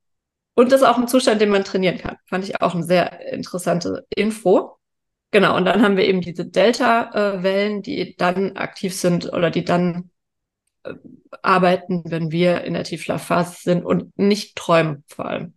Und 0.55 0.73
das 0.73 0.81
ist 0.81 0.87
auch 0.87 0.97
ein 0.97 1.09
Zustand, 1.09 1.43
den 1.43 1.51
man 1.51 1.65
trainieren 1.65 1.99
kann. 1.99 2.17
Fand 2.25 2.45
ich 2.45 2.63
auch 2.63 2.75
eine 2.75 2.85
sehr 2.85 3.21
interessante 3.35 4.07
Info. 4.09 4.76
Genau, 5.33 5.57
und 5.57 5.65
dann 5.65 5.83
haben 5.83 5.97
wir 5.97 6.05
eben 6.07 6.21
diese 6.21 6.47
Delta-Wellen, 6.47 7.83
die 7.83 8.17
dann 8.17 8.57
aktiv 8.57 8.95
sind 8.95 9.33
oder 9.33 9.51
die 9.51 9.65
dann 9.65 10.11
äh, 10.85 10.95
arbeiten, 11.43 12.05
wenn 12.07 12.31
wir 12.31 12.63
in 12.65 12.75
der 12.75 12.85
Tiefschlafphase 12.85 13.57
sind 13.63 13.85
und 13.85 14.17
nicht 14.19 14.57
träumen 14.57 15.05
vor 15.09 15.27
allem. 15.27 15.55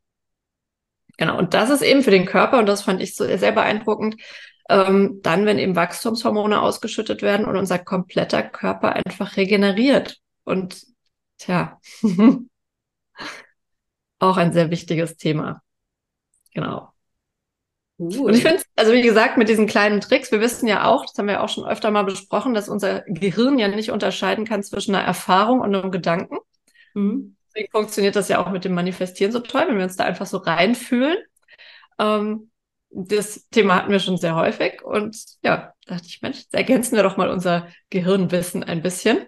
Genau, 1.18 1.38
und 1.38 1.54
das 1.54 1.70
ist 1.70 1.82
eben 1.82 2.02
für 2.02 2.12
den 2.12 2.26
Körper, 2.26 2.60
und 2.60 2.66
das 2.66 2.84
fand 2.84 3.02
ich 3.02 3.16
so 3.16 3.26
sehr 3.26 3.52
beeindruckend, 3.52 4.16
ähm, 4.70 5.20
dann, 5.22 5.46
wenn 5.46 5.60
eben 5.60 5.76
Wachstumshormone 5.76 6.62
ausgeschüttet 6.62 7.22
werden 7.22 7.46
und 7.46 7.58
unser 7.58 7.80
kompletter 7.80 8.44
Körper 8.44 8.94
einfach 8.94 9.36
regeneriert. 9.36 10.18
Und 10.46 10.86
tja, 11.38 11.80
auch 14.20 14.38
ein 14.38 14.54
sehr 14.54 14.70
wichtiges 14.72 15.18
Thema. 15.18 15.62
Genau. 16.54 16.94
Cool. 18.00 18.30
Und 18.30 18.34
ich 18.34 18.44
finde, 18.44 18.64
also 18.78 18.94
wie 18.94 19.02
gesagt, 19.02 19.38
mit 19.38 19.50
diesen 19.50 19.68
kleinen 19.68 20.00
Tricks, 20.00 20.32
wir 20.32 20.40
wissen 20.40 20.68
ja 20.68 20.86
auch, 20.86 21.06
das 21.06 21.18
haben 21.18 21.28
wir 21.28 21.44
auch 21.44 21.50
schon 21.50 21.66
öfter 21.66 21.92
mal 21.92 22.04
besprochen, 22.04 22.54
dass 22.54 22.70
unser 22.70 23.02
Gehirn 23.08 23.60
ja 23.60 23.68
nicht 23.68 23.92
unterscheiden 23.92 24.46
kann 24.46 24.64
zwischen 24.64 24.96
einer 24.96 25.06
Erfahrung 25.06 25.60
und 25.60 25.76
einem 25.76 25.92
Gedanken. 25.92 26.38
Mhm. 26.94 27.36
Deswegen 27.48 27.72
funktioniert 27.72 28.16
das 28.16 28.30
ja 28.30 28.42
auch 28.42 28.52
mit 28.52 28.64
dem 28.64 28.74
Manifestieren 28.74 29.34
so 29.34 29.40
toll, 29.40 29.66
wenn 29.68 29.78
wir 29.78 29.84
uns 29.84 29.98
da 29.98 30.06
einfach 30.06 30.28
so 30.28 30.38
reinfühlen. 30.38 31.18
Ähm, 32.00 32.50
das 32.90 33.50
Thema 33.50 33.76
hatten 33.76 33.92
wir 33.92 34.00
schon 34.00 34.18
sehr 34.18 34.36
häufig 34.36 34.82
und 34.82 35.18
ja, 35.44 35.74
dachte 35.86 36.06
ich, 36.08 36.22
Mensch, 36.22 36.46
ergänzen 36.54 36.96
wir 36.96 37.04
doch 37.04 37.18
mal 37.18 37.30
unser 37.30 37.68
Gehirnwissen 37.90 38.64
ein 38.64 38.82
bisschen. 38.82 39.28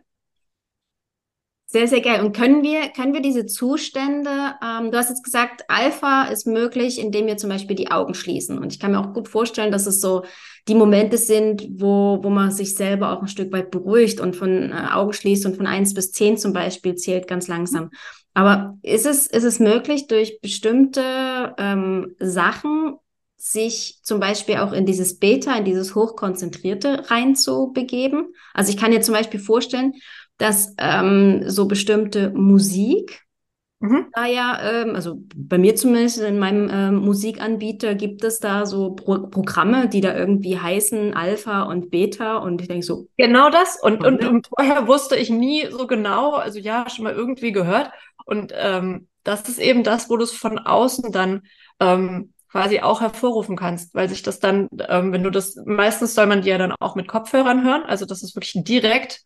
Sehr, 1.74 1.88
sehr 1.88 2.02
geil. 2.02 2.20
Und 2.20 2.36
können 2.36 2.64
wir, 2.64 2.90
können 2.90 3.14
wir 3.14 3.22
diese 3.22 3.46
Zustände, 3.46 4.56
ähm, 4.62 4.92
du 4.92 4.98
hast 4.98 5.08
jetzt 5.08 5.24
gesagt, 5.24 5.64
Alpha 5.70 6.24
ist 6.24 6.46
möglich, 6.46 7.00
indem 7.00 7.28
wir 7.28 7.38
zum 7.38 7.50
Beispiel 7.50 7.78
die 7.78 7.90
Augen 7.90 8.14
schließen. 8.14 8.58
Und 8.58 8.74
ich 8.74 8.80
kann 8.80 8.92
mir 8.92 9.00
auch 9.00 9.14
gut 9.14 9.30
vorstellen, 9.30 9.72
dass 9.72 9.86
es 9.86 10.02
so 10.02 10.26
die 10.68 10.76
Momente 10.76 11.18
sind, 11.18 11.66
wo, 11.72 12.20
wo 12.22 12.30
man 12.30 12.52
sich 12.52 12.76
selber 12.76 13.14
auch 13.14 13.22
ein 13.22 13.30
Stück 13.30 13.54
weit 13.54 13.72
beruhigt 13.72 14.20
und 14.20 14.36
von 14.36 14.74
äh, 14.74 14.88
Augen 14.92 15.14
schließt 15.14 15.46
und 15.46 15.56
von 15.56 15.66
eins 15.66 15.94
bis 15.94 16.12
zehn 16.12 16.38
zum 16.38 16.52
Beispiel 16.52 16.96
zählt 16.96 17.30
ganz 17.30 17.48
langsam. 17.48 17.90
Aber 18.34 18.78
ist 18.82 19.06
es, 19.06 19.28
ist 19.28 19.46
es 19.46 19.60
möglich, 19.62 20.08
durch 20.08 20.42
bestimmte 20.42 21.56
ähm, 21.58 22.16
Sachen 22.20 22.98
sich 23.38 24.00
zum 24.04 24.20
Beispiel 24.20 24.58
auch 24.58 24.74
in 24.74 24.86
dieses 24.86 25.20
Beta, 25.20 25.56
in 25.56 25.64
dieses 25.64 25.96
Hochkonzentrierte 25.96 27.10
reinzubegeben? 27.10 28.34
Also 28.54 28.72
ich 28.72 28.78
kann 28.78 28.92
mir 28.92 29.00
zum 29.00 29.16
Beispiel 29.16 29.40
vorstellen, 29.40 29.94
dass 30.38 30.74
ähm, 30.78 31.44
so 31.50 31.68
bestimmte 31.68 32.32
Musik, 32.32 33.22
mhm. 33.80 34.08
da 34.14 34.26
ja, 34.26 34.60
ähm, 34.62 34.96
also 34.96 35.22
bei 35.36 35.58
mir 35.58 35.76
zumindest 35.76 36.20
in 36.20 36.40
meinem 36.40 36.70
ähm, 36.72 36.96
Musikanbieter 36.96 37.96
gibt 37.96 38.24
es 38.24 38.40
da 38.40 38.66
so 38.66 38.92
Pro 38.92 39.28
Programme, 39.28 39.88
die 39.88 40.02
da 40.02 40.16
irgendwie 40.16 40.58
heißen 40.58 41.14
Alpha 41.14 41.64
und 41.64 41.92
Beta 41.92 42.38
und 42.38 42.62
ich 42.62 42.68
denke 42.68 42.86
so. 42.86 43.08
Genau 43.18 43.50
das 43.50 43.78
und, 43.82 44.06
und, 44.06 44.26
und 44.26 44.48
vorher 44.48 44.88
wusste 44.88 45.16
ich 45.16 45.30
nie 45.30 45.68
so 45.70 45.88
genau, 45.88 46.34
also 46.34 46.60
ja, 46.60 46.90
schon 46.90 47.04
mal 47.04 47.14
irgendwie 47.14 47.52
gehört 47.52 47.92
und 48.26 48.54
ähm, 48.56 49.08
das 49.24 49.48
ist 49.48 49.60
eben 49.60 49.84
das, 49.84 50.10
wo 50.10 50.18
du 50.18 50.24
es 50.24 50.32
von 50.32 50.58
außen 50.58 51.12
dann 51.12 51.44
ähm, 51.80 52.34
quasi 52.52 52.82
auch 52.82 53.02
hervorrufen 53.02 53.56
kannst, 53.56 53.96
weil 53.96 54.10
sich 54.10 54.24
das 54.24 54.40
dann, 54.40 54.68
ähm, 54.90 55.14
wenn 55.14 55.24
du 55.24 55.30
das, 55.30 55.56
meistens 55.66 56.16
soll 56.16 56.28
man 56.28 56.42
die 56.42 56.50
ja 56.50 56.58
dann 56.58 56.74
auch 56.80 56.96
mit 56.96 57.08
Kopfhörern 57.08 57.64
hören, 57.64 57.84
also 57.84 58.06
dass 58.06 58.24
es 58.24 58.36
wirklich 58.36 58.64
direkt 58.64 59.22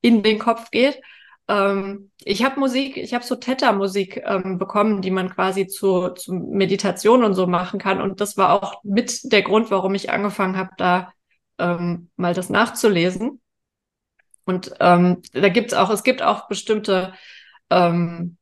in 0.00 0.22
den 0.22 0.38
Kopf 0.38 0.70
geht. 0.70 1.00
Ähm, 1.48 2.10
ich 2.24 2.44
habe 2.44 2.60
Musik, 2.60 2.96
ich 2.96 3.12
habe 3.12 3.24
so 3.24 3.34
Theta-Musik 3.34 4.22
ähm, 4.24 4.58
bekommen, 4.58 5.02
die 5.02 5.10
man 5.10 5.30
quasi 5.30 5.66
zu, 5.66 6.10
zu 6.10 6.32
Meditation 6.32 7.24
und 7.24 7.34
so 7.34 7.46
machen 7.46 7.80
kann. 7.80 8.00
Und 8.00 8.20
das 8.20 8.36
war 8.36 8.62
auch 8.62 8.82
mit 8.84 9.32
der 9.32 9.42
Grund, 9.42 9.70
warum 9.70 9.94
ich 9.94 10.10
angefangen 10.10 10.56
habe, 10.56 10.70
da 10.78 11.12
ähm, 11.58 12.10
mal 12.16 12.34
das 12.34 12.50
nachzulesen. 12.50 13.40
Und 14.44 14.72
ähm, 14.80 15.22
da 15.32 15.48
gibt's 15.48 15.74
auch, 15.74 15.90
es 15.90 16.04
gibt 16.04 16.22
auch 16.22 16.48
bestimmte, 16.48 17.14
ähm, 17.68 18.36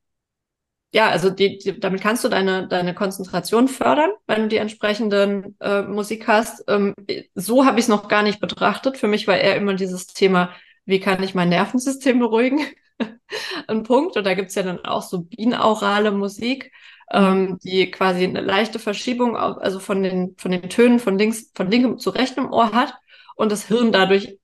ja, 0.93 1.09
also 1.09 1.31
die, 1.31 1.59
die, 1.59 1.81
damit 1.81 2.01
kannst 2.01 2.25
du 2.25 2.29
deine, 2.29 2.67
deine 2.69 2.95
Konzentration 2.95 3.69
fördern, 3.69 4.11
wenn 4.27 4.43
du 4.43 4.49
die 4.49 4.57
entsprechenden 4.57 5.57
äh, 5.61 5.83
Musik 5.83 6.29
hast. 6.29 6.65
Ähm, 6.69 6.95
so 7.35 7.65
habe 7.67 7.79
ich 7.79 7.85
es 7.85 7.89
noch 7.89 8.09
gar 8.09 8.23
nicht 8.23 8.41
betrachtet. 8.41 8.99
Für 8.99 9.09
mich 9.09 9.27
war 9.27 9.37
eher 9.37 9.57
immer 9.57 9.75
dieses 9.75 10.07
Thema, 10.07 10.51
wie 10.89 11.01
kann 11.01 11.23
ich 11.23 11.35
mein 11.35 11.51
Nervensystem 11.51 12.19
beruhigen? 12.19 12.61
Ein 13.69 13.83
Punkt. 13.83 14.17
Und 14.17 14.25
da 14.25 14.33
gibt's 14.33 14.55
ja 14.55 14.63
dann 14.63 14.83
auch 14.87 15.03
so 15.03 15.21
binaurale 15.21 16.11
Musik, 16.13 16.73
ähm, 17.11 17.59
die 17.63 17.91
quasi 17.91 18.25
eine 18.25 18.41
leichte 18.41 18.79
Verschiebung, 18.79 19.37
auf, 19.37 19.59
also 19.59 19.81
von 19.81 20.03
den, 20.03 20.35
von 20.39 20.51
den 20.51 20.71
Tönen 20.71 20.99
von 20.99 21.19
links, 21.19 21.53
von 21.55 21.71
linkem 21.71 21.99
zu 21.99 22.09
rechtem 22.09 22.51
Ohr 22.51 22.73
hat 22.73 22.95
und 23.37 23.53
das 23.53 23.67
Hirn 23.67 23.93
dadurch 23.93 24.39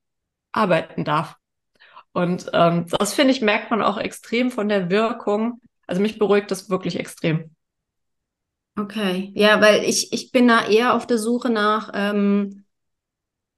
arbeiten 0.53 1.05
darf. 1.05 1.37
Und 2.13 2.51
ähm, 2.53 2.87
das 2.91 3.15
finde 3.15 3.33
ich, 3.33 3.41
merkt 3.41 3.71
man 3.71 3.81
auch 3.81 3.97
extrem 3.97 4.51
von 4.51 4.69
der 4.69 4.91
Wirkung. 4.91 5.63
Also 5.87 6.03
mich 6.03 6.19
beruhigt 6.19 6.51
das 6.51 6.69
wirklich 6.69 6.99
extrem. 6.99 7.57
Okay, 8.77 9.33
ja, 9.35 9.63
weil 9.63 9.83
ich, 9.85 10.13
ich 10.13 10.31
bin 10.31 10.47
da 10.47 10.67
eher 10.67 10.93
auf 10.93 11.07
der 11.07 11.19
Suche 11.19 11.49
nach 11.49 11.91
ähm, 11.95 12.64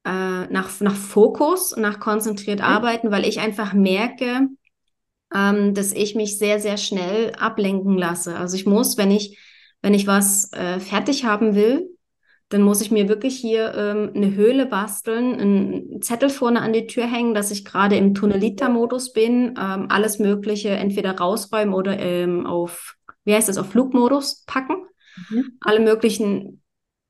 äh, 0.06 0.46
nach, 0.46 0.80
nach 0.80 0.94
Fokus, 0.94 1.76
nach 1.76 1.98
konzentriert 1.98 2.60
mhm. 2.60 2.64
arbeiten, 2.64 3.10
weil 3.10 3.26
ich 3.26 3.40
einfach 3.40 3.75
merke, 3.75 4.48
ähm, 5.34 5.75
dass 5.75 5.92
ich 5.92 6.14
mich 6.14 6.38
sehr, 6.38 6.60
sehr 6.60 6.76
schnell 6.76 7.32
ablenken 7.34 7.98
lasse. 7.98 8.36
Also 8.36 8.56
ich 8.56 8.66
muss, 8.66 8.96
wenn 8.96 9.10
ich, 9.10 9.38
wenn 9.82 9.94
ich 9.94 10.06
was 10.06 10.52
äh, 10.52 10.78
fertig 10.78 11.25
haben 11.25 11.56
will, 11.56 11.90
dann 12.48 12.62
muss 12.62 12.80
ich 12.80 12.92
mir 12.92 13.08
wirklich 13.08 13.36
hier 13.36 13.75
ähm, 13.75 14.12
eine 14.14 14.36
Höhle 14.36 14.66
basteln, 14.66 15.34
einen 15.34 16.00
Zettel 16.02 16.30
vorne 16.30 16.60
an 16.60 16.72
die 16.72 16.86
Tür 16.86 17.04
hängen, 17.04 17.34
dass 17.34 17.50
ich 17.50 17.64
gerade 17.64 17.96
im 17.96 18.14
Tunnelita-Modus 18.14 19.12
bin, 19.12 19.54
ähm, 19.60 19.86
alles 19.88 20.20
Mögliche 20.20 20.68
entweder 20.68 21.18
rausräumen 21.18 21.75
oder 21.75 21.98
ähm, 21.98 22.46
auf, 22.46 22.94
wie 23.25 23.34
heißt 23.34 23.48
das, 23.48 23.58
auf 23.58 23.70
Flugmodus 23.70 24.44
packen. 24.46 24.76
Mhm. 25.28 25.58
Alle 25.60 25.80
möglichen 25.80 26.62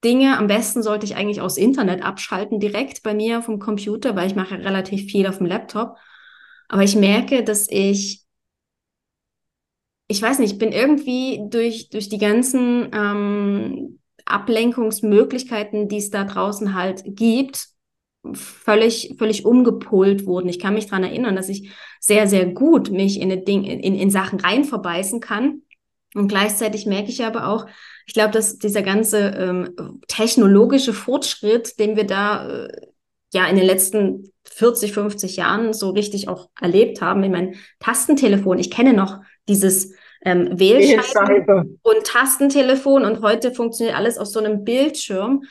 Dinge. 0.05 0.39
Am 0.39 0.47
besten 0.47 0.83
sollte 0.83 1.07
ich 1.07 1.17
eigentlich 1.17 1.41
aus 1.41 1.57
Internet 1.57 2.03
abschalten, 2.03 2.61
direkt 2.61 3.03
bei 3.03 3.15
mir 3.15 3.43
vom 3.43 3.59
Computer, 3.59 4.17
weil 4.17 4.27
ich 4.27 4.37
mache 4.37 4.59
relativ 4.59 5.11
viel 5.11 5.27
auf 5.27 5.39
dem 5.39 5.47
Laptop. 5.47 5.97
Aber 6.69 6.83
ich 6.83 6.97
merke, 6.97 7.45
dass 7.45 7.69
ich, 7.71 8.25
ich 10.09 10.21
weiß 10.23 10.39
nicht, 10.39 10.53
ich 10.53 10.59
bin 10.59 10.73
irgendwie 10.73 11.41
durch, 11.49 11.89
durch 11.91 12.09
die 12.09 12.19
ganzen 12.19 12.91
ähm, 12.93 13.99
Ablenkungsmöglichkeiten, 14.25 15.89
die 15.89 15.99
es 15.99 16.11
da 16.11 16.25
draußen 16.25 16.75
halt 16.75 17.03
gibt, 17.07 17.69
völlig, 18.35 19.15
völlig 19.19 19.45
umgepolt 19.45 20.27
wurden. 20.27 20.49
Ich 20.49 20.59
kann 20.59 20.75
mich 20.75 20.87
daran 20.87 21.05
erinnern, 21.05 21.37
dass 21.37 21.49
ich 21.49 21.71
sehr, 22.01 22.27
sehr 22.27 22.47
gut 22.47 22.91
mich 22.91 23.21
in, 23.21 23.45
Ding, 23.45 23.65
in, 23.65 23.95
in 23.95 24.11
Sachen 24.11 24.41
rein 24.41 24.65
verbeißen 24.65 25.21
kann. 25.21 25.63
Und 26.17 26.29
gleichzeitig 26.29 26.87
merke 26.87 27.11
ich 27.11 27.25
aber 27.25 27.49
auch, 27.49 27.67
ich 28.07 28.15
glaube, 28.15 28.33
dass 28.33 28.59
dieser 28.59 28.83
ganze 28.83 29.19
ähm, 29.19 30.01
technologische 30.09 30.95
Fortschritt, 30.95 31.79
den 31.79 31.97
wir 31.97 32.05
da 32.05 32.49
äh, 32.49 32.69
ja 33.35 33.47
in 33.47 33.57
den 33.57 33.67
letzten 33.67 34.33
40, 34.45 34.93
50 34.93 35.37
Jahren 35.37 35.75
so 35.75 35.91
richtig 35.91 36.29
auch 36.29 36.49
erlebt 36.61 37.03
haben, 37.03 37.23
ich 37.23 37.31
meine, 37.31 37.53
Tastentelefon, 37.81 38.59
ich 38.59 38.71
kenne 38.71 38.95
noch 38.95 39.21
dieses 39.49 39.93
ähm, 40.25 40.59
Wählscheibe 40.59 41.77
und 41.83 42.05
Tastentelefon 42.05 43.05
und 43.05 43.21
heute 43.21 43.53
funktioniert 43.53 43.97
alles 43.97 44.17
auf 44.17 44.29
so 44.29 44.39
einem 44.39 44.65
Bildschirm. 44.65 45.43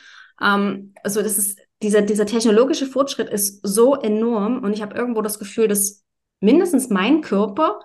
Ähm, 0.42 0.94
also 1.04 1.22
das 1.22 1.38
ist 1.38 1.60
dieser, 1.82 2.02
dieser 2.02 2.26
technologische 2.26 2.86
Fortschritt 2.86 3.28
ist 3.28 3.60
so 3.62 3.94
enorm 3.94 4.64
und 4.64 4.72
ich 4.72 4.82
habe 4.82 4.96
irgendwo 4.96 5.22
das 5.22 5.38
Gefühl, 5.38 5.68
dass 5.68 6.02
mindestens 6.40 6.90
mein 6.90 7.20
Körper 7.20 7.80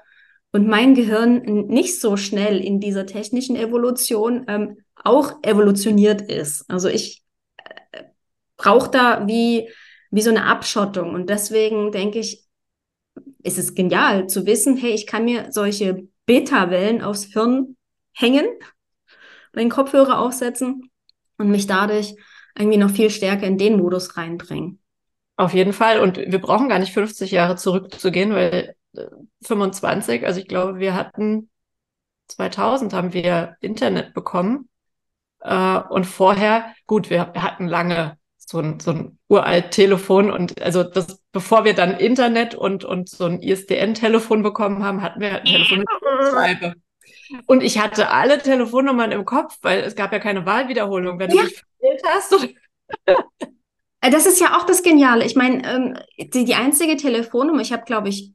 und 0.51 0.67
mein 0.67 0.95
Gehirn 0.95 1.41
nicht 1.67 1.99
so 1.99 2.17
schnell 2.17 2.59
in 2.59 2.79
dieser 2.79 3.05
technischen 3.05 3.55
Evolution 3.55 4.45
ähm, 4.47 4.77
auch 4.95 5.41
evolutioniert 5.43 6.21
ist. 6.21 6.69
Also 6.69 6.89
ich 6.89 7.23
äh, 7.57 8.03
brauche 8.57 8.91
da 8.91 9.27
wie, 9.27 9.69
wie 10.11 10.21
so 10.21 10.29
eine 10.29 10.45
Abschottung. 10.45 11.13
Und 11.13 11.29
deswegen 11.29 11.91
denke 11.91 12.19
ich, 12.19 12.45
ist 13.43 13.57
es 13.57 13.75
genial 13.75 14.27
zu 14.27 14.45
wissen, 14.45 14.77
hey, 14.77 14.91
ich 14.91 15.07
kann 15.07 15.25
mir 15.25 15.51
solche 15.51 16.07
Beta-Wellen 16.25 17.01
aufs 17.01 17.25
Hirn 17.25 17.77
hängen, 18.13 18.45
den 19.55 19.69
Kopfhörer 19.69 20.19
aufsetzen 20.19 20.91
und 21.37 21.49
mich 21.49 21.65
dadurch 21.65 22.15
irgendwie 22.57 22.77
noch 22.77 22.91
viel 22.91 23.09
stärker 23.09 23.47
in 23.47 23.57
den 23.57 23.77
Modus 23.77 24.17
reinbringen. 24.17 24.79
Auf 25.37 25.53
jeden 25.53 25.73
Fall. 25.73 25.99
Und 25.99 26.17
wir 26.17 26.39
brauchen 26.39 26.69
gar 26.69 26.79
nicht 26.79 26.93
50 26.93 27.31
Jahre 27.31 27.55
zurückzugehen, 27.55 28.33
weil 28.33 28.75
25, 29.43 30.25
also 30.25 30.39
ich 30.39 30.47
glaube, 30.47 30.79
wir 30.79 30.95
hatten 30.95 31.49
2000 32.27 32.93
haben 32.93 33.13
wir 33.13 33.55
Internet 33.61 34.13
bekommen. 34.13 34.69
Äh, 35.41 35.79
und 35.89 36.05
vorher, 36.05 36.73
gut, 36.87 37.09
wir, 37.09 37.29
wir 37.33 37.43
hatten 37.43 37.67
lange 37.67 38.17
so 38.37 38.59
ein, 38.59 38.79
so 38.79 38.91
ein 38.91 39.19
uralt 39.27 39.71
Telefon 39.71 40.29
und 40.29 40.61
also 40.61 40.83
das, 40.83 41.21
bevor 41.31 41.63
wir 41.63 41.73
dann 41.73 41.97
Internet 41.97 42.53
und, 42.53 42.83
und 42.83 43.09
so 43.09 43.25
ein 43.25 43.41
ISDN-Telefon 43.41 44.43
bekommen 44.43 44.83
haben, 44.83 45.01
hatten 45.01 45.21
wir 45.21 45.31
halt 45.31 45.43
ein 45.43 45.53
Telefon 45.53 45.79
mit 45.79 46.31
Scheibe. 46.31 46.75
Und 47.45 47.63
ich 47.63 47.79
hatte 47.79 48.09
alle 48.09 48.39
Telefonnummern 48.39 49.11
im 49.11 49.23
Kopf, 49.23 49.57
weil 49.61 49.79
es 49.81 49.95
gab 49.95 50.11
ja 50.11 50.19
keine 50.19 50.45
Wahlwiederholung, 50.45 51.17
wenn 51.17 51.31
ja. 51.31 51.43
du 51.43 51.47
dich 51.47 51.63
verwählt 51.79 52.01
hast. 52.05 52.47
Äh, 54.03 54.09
das 54.09 54.25
ist 54.25 54.41
ja 54.41 54.57
auch 54.57 54.65
das 54.65 54.81
Geniale. 54.81 55.23
Ich 55.23 55.35
meine, 55.35 55.63
ähm, 55.63 55.97
die, 56.17 56.43
die 56.43 56.55
einzige 56.55 56.97
Telefonnummer, 56.97 57.61
ich 57.61 57.71
habe, 57.71 57.83
glaube 57.83 58.09
ich, 58.09 58.33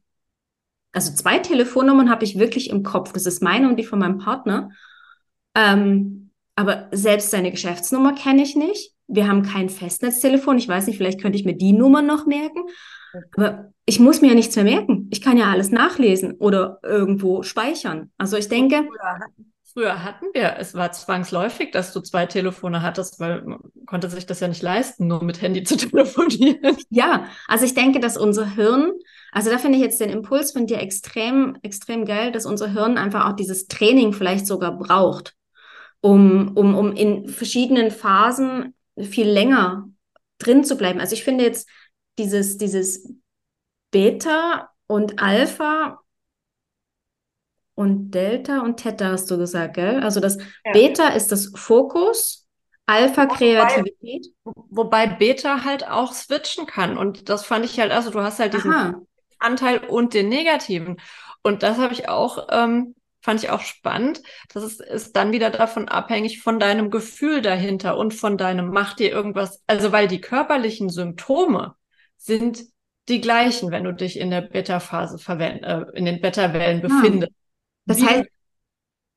also 0.97 1.12
zwei 1.12 1.38
Telefonnummern 1.38 2.09
habe 2.09 2.25
ich 2.25 2.38
wirklich 2.38 2.71
im 2.71 2.83
Kopf. 2.83 3.12
Das 3.12 3.26
ist 3.26 3.43
meine 3.43 3.69
und 3.69 3.76
die 3.76 3.85
von 3.85 3.99
meinem 3.99 4.17
Partner. 4.17 4.71
Ähm, 5.55 6.31
aber 6.55 6.88
selbst 6.91 7.31
seine 7.31 7.50
Geschäftsnummer 7.50 8.15
kenne 8.15 8.43
ich 8.43 8.57
nicht. 8.57 8.95
Wir 9.07 9.29
haben 9.29 9.43
kein 9.43 9.69
Festnetztelefon. 9.69 10.57
Ich 10.57 10.67
weiß 10.67 10.87
nicht, 10.87 10.97
vielleicht 10.97 11.21
könnte 11.21 11.38
ich 11.38 11.45
mir 11.45 11.55
die 11.55 11.75
Nummer 11.75 12.00
noch 12.00 12.25
merken. 12.25 12.62
Aber 13.37 13.73
ich 13.85 14.00
muss 14.00 14.23
mir 14.23 14.29
ja 14.29 14.35
nichts 14.35 14.57
mehr 14.57 14.65
merken. 14.65 15.09
Ich 15.12 15.21
kann 15.21 15.37
ja 15.37 15.50
alles 15.50 15.71
nachlesen 15.71 16.33
oder 16.33 16.81
irgendwo 16.83 17.43
speichern. 17.43 18.11
Also 18.17 18.38
ich 18.38 18.49
denke. 18.49 18.88
Früher 19.76 20.02
hatten 20.04 20.25
wir, 20.33 20.56
es 20.59 20.73
war 20.73 20.90
zwangsläufig, 20.92 21.71
dass 21.71 21.92
du 21.92 22.00
zwei 22.00 22.25
Telefone 22.25 22.80
hattest, 22.80 23.21
weil 23.21 23.42
man 23.42 23.59
konnte 23.85 24.09
sich 24.09 24.25
das 24.25 24.40
ja 24.40 24.49
nicht 24.49 24.62
leisten, 24.62 25.06
nur 25.06 25.23
mit 25.23 25.42
Handy 25.42 25.64
zu 25.64 25.76
telefonieren. 25.76 26.78
Ja, 26.88 27.26
also 27.47 27.66
ich 27.66 27.75
denke, 27.75 28.00
dass 28.00 28.16
unser 28.16 28.54
Hirn, 28.54 28.92
also 29.33 29.50
da 29.50 29.59
finde 29.59 29.76
ich 29.76 29.85
jetzt 29.85 30.00
den 30.00 30.09
Impuls 30.09 30.52
von 30.52 30.66
dir 30.66 30.80
extrem, 30.80 31.59
extrem 31.61 32.06
geil, 32.06 32.33
dass 32.33 32.47
unser 32.47 32.73
Hirn 32.73 32.97
einfach 32.97 33.26
auch 33.28 33.37
dieses 33.37 33.66
Training 33.66 34.14
vielleicht 34.14 34.47
sogar 34.47 34.78
braucht, 34.78 35.35
um, 36.00 36.56
um, 36.56 36.75
um 36.75 36.92
in 36.92 37.28
verschiedenen 37.28 37.90
Phasen 37.90 38.75
viel 38.99 39.28
länger 39.28 39.90
drin 40.38 40.64
zu 40.64 40.78
bleiben. 40.78 41.00
Also 41.00 41.12
ich 41.12 41.23
finde 41.23 41.45
jetzt 41.45 41.68
dieses, 42.18 42.56
dieses 42.56 43.12
Beta 43.90 44.71
und 44.87 45.23
Alpha 45.23 46.00
und 47.76 48.11
Delta 48.12 48.62
und 48.62 48.78
Theta 48.78 49.11
hast 49.11 49.30
du 49.30 49.37
gesagt, 49.37 49.75
gell? 49.75 50.02
Also 50.02 50.18
das 50.18 50.38
ja. 50.38 50.73
Beta 50.73 51.09
ist 51.09 51.30
das 51.30 51.52
Fokus, 51.54 52.47
Alpha 52.87 53.26
Kreativität. 53.26 54.28
Wobei, 54.45 54.64
wobei, 54.71 55.06
Beta 55.06 55.62
halt 55.62 55.87
auch 55.87 56.14
switchen 56.14 56.66
kann. 56.66 56.97
Und 56.97 57.28
das 57.28 57.45
fand 57.45 57.66
ich 57.66 57.78
halt, 57.78 57.92
also 57.92 58.11
du 58.11 58.23
hast 58.23 58.38
halt 58.38 58.54
diesen 58.54 58.73
Aha. 58.73 59.02
Anteil 59.38 59.78
und 59.78 60.14
den 60.14 60.30
negativen. 60.30 60.97
Und 61.42 61.62
das 61.62 61.76
habe 61.76 61.92
ich 61.92 62.09
auch, 62.09 62.49
ähm, 62.50 62.95
fand 63.21 63.45
ich 63.45 63.50
auch 63.50 63.61
spannend. 63.61 64.23
Das 64.54 64.62
ist, 64.62 64.80
ist 64.80 65.14
dann 65.14 65.33
wieder 65.33 65.50
davon 65.50 65.87
abhängig 65.87 66.40
von 66.40 66.59
deinem 66.59 66.90
Gefühl 66.90 67.42
dahinter 67.42 67.99
und 67.99 68.14
von 68.14 68.38
deinem, 68.38 68.71
macht 68.71 69.00
dir 69.00 69.11
irgendwas, 69.11 69.62
also 69.66 69.92
weil 69.92 70.09
die 70.09 70.23
körperlichen 70.23 70.88
Symptome 70.88 71.75
sind 72.16 72.64
die 73.11 73.21
gleichen, 73.21 73.71
wenn 73.71 73.85
du 73.85 73.92
dich 73.92 74.18
in 74.18 74.30
der 74.30 74.40
Beta-Phase 74.40 75.18
verwend, 75.18 75.62
äh, 75.62 75.85
in 75.92 76.06
den 76.06 76.23
Beta-Wellen 76.23 76.83
ah. 76.83 76.88
befindest. 76.88 77.33
Das 77.87 78.02
heißt, 78.02 78.28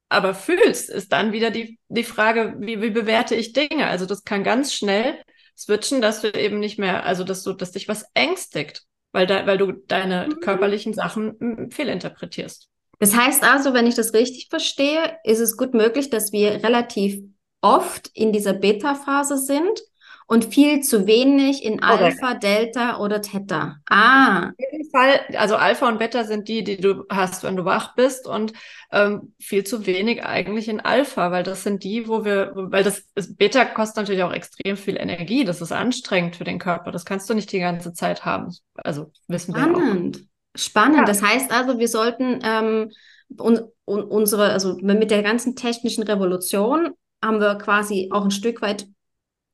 aber 0.09 0.33
fühlst, 0.33 0.89
ist 0.89 1.11
dann 1.11 1.31
wieder 1.31 1.51
die, 1.51 1.79
die 1.87 2.03
Frage, 2.03 2.55
wie, 2.59 2.81
wie 2.81 2.89
bewerte 2.89 3.35
ich 3.35 3.53
Dinge? 3.53 3.87
Also 3.87 4.05
das 4.05 4.23
kann 4.23 4.43
ganz 4.43 4.73
schnell 4.73 5.19
switchen, 5.57 6.01
dass 6.01 6.21
du 6.21 6.29
eben 6.29 6.59
nicht 6.59 6.79
mehr, 6.79 7.05
also 7.05 7.23
dass 7.23 7.43
du, 7.43 7.53
dass 7.53 7.71
dich 7.71 7.87
was 7.87 8.05
ängstigt, 8.13 8.83
weil, 9.11 9.27
da, 9.27 9.45
weil 9.45 9.57
du 9.57 9.71
deine 9.71 10.27
mhm. 10.27 10.39
körperlichen 10.39 10.93
Sachen 10.93 11.35
hm, 11.39 11.71
fehlinterpretierst. 11.71 12.69
Das 12.99 13.15
heißt 13.15 13.43
also, 13.43 13.73
wenn 13.73 13.87
ich 13.87 13.95
das 13.95 14.13
richtig 14.13 14.47
verstehe, 14.49 15.17
ist 15.23 15.39
es 15.39 15.57
gut 15.57 15.73
möglich, 15.73 16.09
dass 16.09 16.31
wir 16.31 16.63
relativ 16.63 17.21
oft 17.61 18.09
in 18.13 18.33
dieser 18.33 18.53
Beta-Phase 18.53 19.37
sind 19.37 19.81
und 20.29 20.45
viel 20.45 20.81
zu 20.81 21.07
wenig 21.07 21.65
in 21.65 21.81
Alpha, 21.81 22.35
Delta 22.35 22.99
oder 22.99 23.19
Theta. 23.19 23.77
Ah. 23.89 24.49
Auf 24.49 24.53
jeden 24.59 24.87
Fall, 24.91 25.21
also 25.35 25.55
Alpha 25.55 25.87
und 25.87 25.97
Beta 25.97 26.23
sind 26.23 26.47
die, 26.47 26.63
die 26.63 26.77
du 26.77 27.03
hast, 27.09 27.43
wenn 27.43 27.55
du 27.55 27.65
wach 27.65 27.95
bist 27.95 28.27
und 28.27 28.53
ähm, 28.91 29.33
viel 29.39 29.63
zu 29.63 29.87
wenig 29.87 30.23
eigentlich 30.23 30.69
in 30.69 30.81
Alpha, 30.81 31.31
weil 31.31 31.41
das 31.41 31.63
sind 31.63 31.83
die, 31.83 32.07
wo 32.07 32.25
wir, 32.25 32.51
weil 32.53 32.83
das 32.83 33.07
ist, 33.15 33.39
Beta 33.39 33.65
kostet 33.65 33.97
natürlich 33.97 34.21
auch 34.21 34.31
extrem 34.31 34.77
viel 34.77 34.97
Energie, 34.97 35.45
das 35.45 35.61
ist 35.61 35.71
anstrengend 35.71 36.35
für 36.35 36.43
den 36.43 36.59
Körper, 36.59 36.91
das 36.91 37.05
kannst 37.05 37.27
du 37.27 37.33
nicht 37.33 37.51
die 37.51 37.59
ganze 37.59 37.93
Zeit 37.93 38.23
haben. 38.23 38.55
Also 38.75 39.11
wissen 39.27 39.55
Spannend. 39.55 39.77
wir 39.77 39.83
Spannend. 39.83 40.27
Spannend. 40.53 40.97
Ja. 40.97 41.05
Das 41.05 41.23
heißt 41.23 41.51
also, 41.51 41.79
wir 41.79 41.87
sollten 41.87 42.39
ähm, 42.43 42.91
un, 43.39 43.61
un, 43.87 44.03
unsere, 44.03 44.51
also 44.51 44.77
mit 44.79 45.09
der 45.09 45.23
ganzen 45.23 45.55
technischen 45.55 46.03
Revolution 46.03 46.91
haben 47.19 47.39
wir 47.39 47.55
quasi 47.55 48.09
auch 48.11 48.25
ein 48.25 48.31
Stück 48.31 48.61
weit 48.61 48.85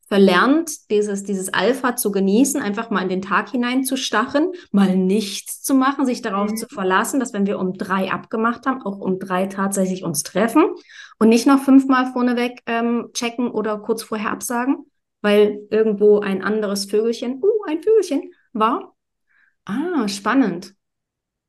verlernt, 0.07 0.91
dieses, 0.91 1.23
dieses 1.23 1.53
Alpha 1.53 1.95
zu 1.95 2.11
genießen, 2.11 2.61
einfach 2.61 2.89
mal 2.91 3.01
in 3.01 3.09
den 3.09 3.21
Tag 3.21 3.49
hinein 3.49 3.83
zu 3.83 3.97
stachen, 3.97 4.51
mal 4.71 4.95
nichts 4.95 5.61
zu 5.63 5.73
machen, 5.73 6.05
sich 6.05 6.21
darauf 6.21 6.51
mhm. 6.51 6.57
zu 6.57 6.67
verlassen, 6.67 7.19
dass 7.19 7.33
wenn 7.33 7.47
wir 7.47 7.59
um 7.59 7.73
drei 7.73 8.11
abgemacht 8.11 8.67
haben, 8.67 8.83
auch 8.83 8.99
um 8.99 9.19
drei 9.19 9.47
tatsächlich 9.47 10.03
uns 10.03 10.23
treffen 10.23 10.65
und 11.17 11.29
nicht 11.29 11.47
noch 11.47 11.59
fünfmal 11.59 12.11
vorneweg 12.11 12.61
ähm, 12.67 13.09
checken 13.13 13.49
oder 13.49 13.79
kurz 13.79 14.03
vorher 14.03 14.31
absagen, 14.31 14.85
weil 15.21 15.61
irgendwo 15.71 16.19
ein 16.19 16.43
anderes 16.43 16.85
Vögelchen, 16.85 17.41
uh, 17.41 17.63
ein 17.67 17.81
Vögelchen 17.81 18.31
war. 18.53 18.95
Ah, 19.65 20.07
spannend. 20.07 20.75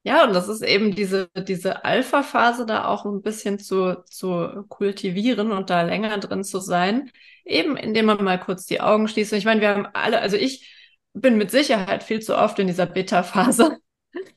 Ja, 0.07 0.23
und 0.25 0.35
das 0.35 0.47
ist 0.47 0.62
eben 0.62 0.95
diese, 0.95 1.29
diese 1.37 1.85
Alpha-Phase 1.85 2.64
da 2.64 2.85
auch 2.87 3.05
ein 3.07 3.23
bisschen 3.23 3.59
zu, 3.59 4.05
zu 4.05 4.64
kultivieren 4.69 5.51
und 5.51 5.69
da 5.69 5.83
länger 5.83 6.16
drin 6.19 6.45
zu 6.45 6.61
sein. 6.61 7.11
Eben 7.45 7.77
indem 7.77 8.07
man 8.07 8.23
mal 8.23 8.38
kurz 8.38 8.66
die 8.66 8.81
Augen 8.81 9.09
schließt. 9.09 9.33
Und 9.33 9.38
ich 9.38 9.45
meine, 9.45 9.61
wir 9.61 9.71
haben 9.71 9.88
alle, 9.95 10.21
also 10.21 10.37
ich 10.37 10.73
bin 11.12 11.37
mit 11.37 11.51
Sicherheit 11.51 12.05
viel 12.05 12.21
zu 12.21 12.38
oft 12.38 12.57
in 12.61 12.69
dieser 12.69 12.87
Beta-Phase. 12.87 13.79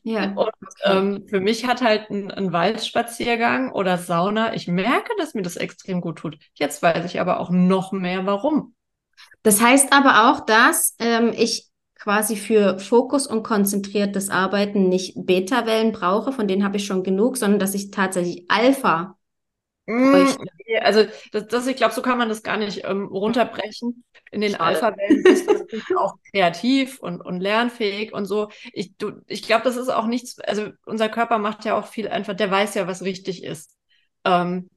Ja. 0.02 0.32
Und 0.34 0.50
ähm, 0.82 1.26
für 1.28 1.38
mich 1.38 1.64
hat 1.64 1.82
halt 1.82 2.10
ein, 2.10 2.32
ein 2.32 2.52
Waldspaziergang 2.52 3.70
oder 3.70 3.96
Sauna, 3.96 4.54
ich 4.54 4.66
merke, 4.66 5.12
dass 5.18 5.34
mir 5.34 5.42
das 5.42 5.54
extrem 5.54 6.00
gut 6.00 6.18
tut. 6.18 6.36
Jetzt 6.54 6.82
weiß 6.82 7.04
ich 7.04 7.20
aber 7.20 7.38
auch 7.38 7.50
noch 7.50 7.92
mehr, 7.92 8.26
warum. 8.26 8.74
Das 9.44 9.60
heißt 9.60 9.92
aber 9.92 10.32
auch, 10.32 10.44
dass 10.44 10.96
ähm, 10.98 11.32
ich 11.32 11.69
quasi 12.00 12.36
für 12.36 12.78
Fokus 12.78 13.26
und 13.26 13.42
konzentriertes 13.42 14.30
Arbeiten 14.30 14.88
nicht 14.88 15.14
Beta-Wellen 15.16 15.92
brauche, 15.92 16.32
von 16.32 16.48
denen 16.48 16.64
habe 16.64 16.78
ich 16.78 16.86
schon 16.86 17.04
genug, 17.04 17.36
sondern 17.36 17.60
dass 17.60 17.74
ich 17.74 17.90
tatsächlich 17.90 18.46
Alpha 18.48 19.18
mm, 19.86 20.10
bräuchte. 20.10 20.44
Also 20.82 21.04
das, 21.32 21.48
das 21.48 21.66
ich 21.66 21.76
glaube, 21.76 21.92
so 21.92 22.00
kann 22.00 22.16
man 22.16 22.28
das 22.30 22.42
gar 22.42 22.56
nicht 22.56 22.84
ähm, 22.84 23.06
runterbrechen. 23.06 24.04
In 24.30 24.40
den 24.40 24.54
Alpha-Wellen 24.54 25.22
bist 25.24 25.46
du 25.48 25.52
natürlich 25.52 25.96
auch 25.98 26.14
kreativ 26.32 27.00
und, 27.00 27.20
und 27.20 27.40
lernfähig 27.40 28.14
und 28.14 28.24
so. 28.24 28.48
Ich, 28.72 28.94
ich 29.26 29.42
glaube, 29.42 29.64
das 29.64 29.76
ist 29.76 29.88
auch 29.90 30.06
nichts, 30.06 30.38
also 30.40 30.68
unser 30.86 31.08
Körper 31.10 31.38
macht 31.38 31.64
ja 31.66 31.78
auch 31.78 31.86
viel 31.86 32.08
einfach, 32.08 32.34
der 32.34 32.50
weiß 32.50 32.76
ja, 32.76 32.86
was 32.86 33.02
richtig 33.02 33.44
ist. 33.44 33.76
Ähm, 34.24 34.70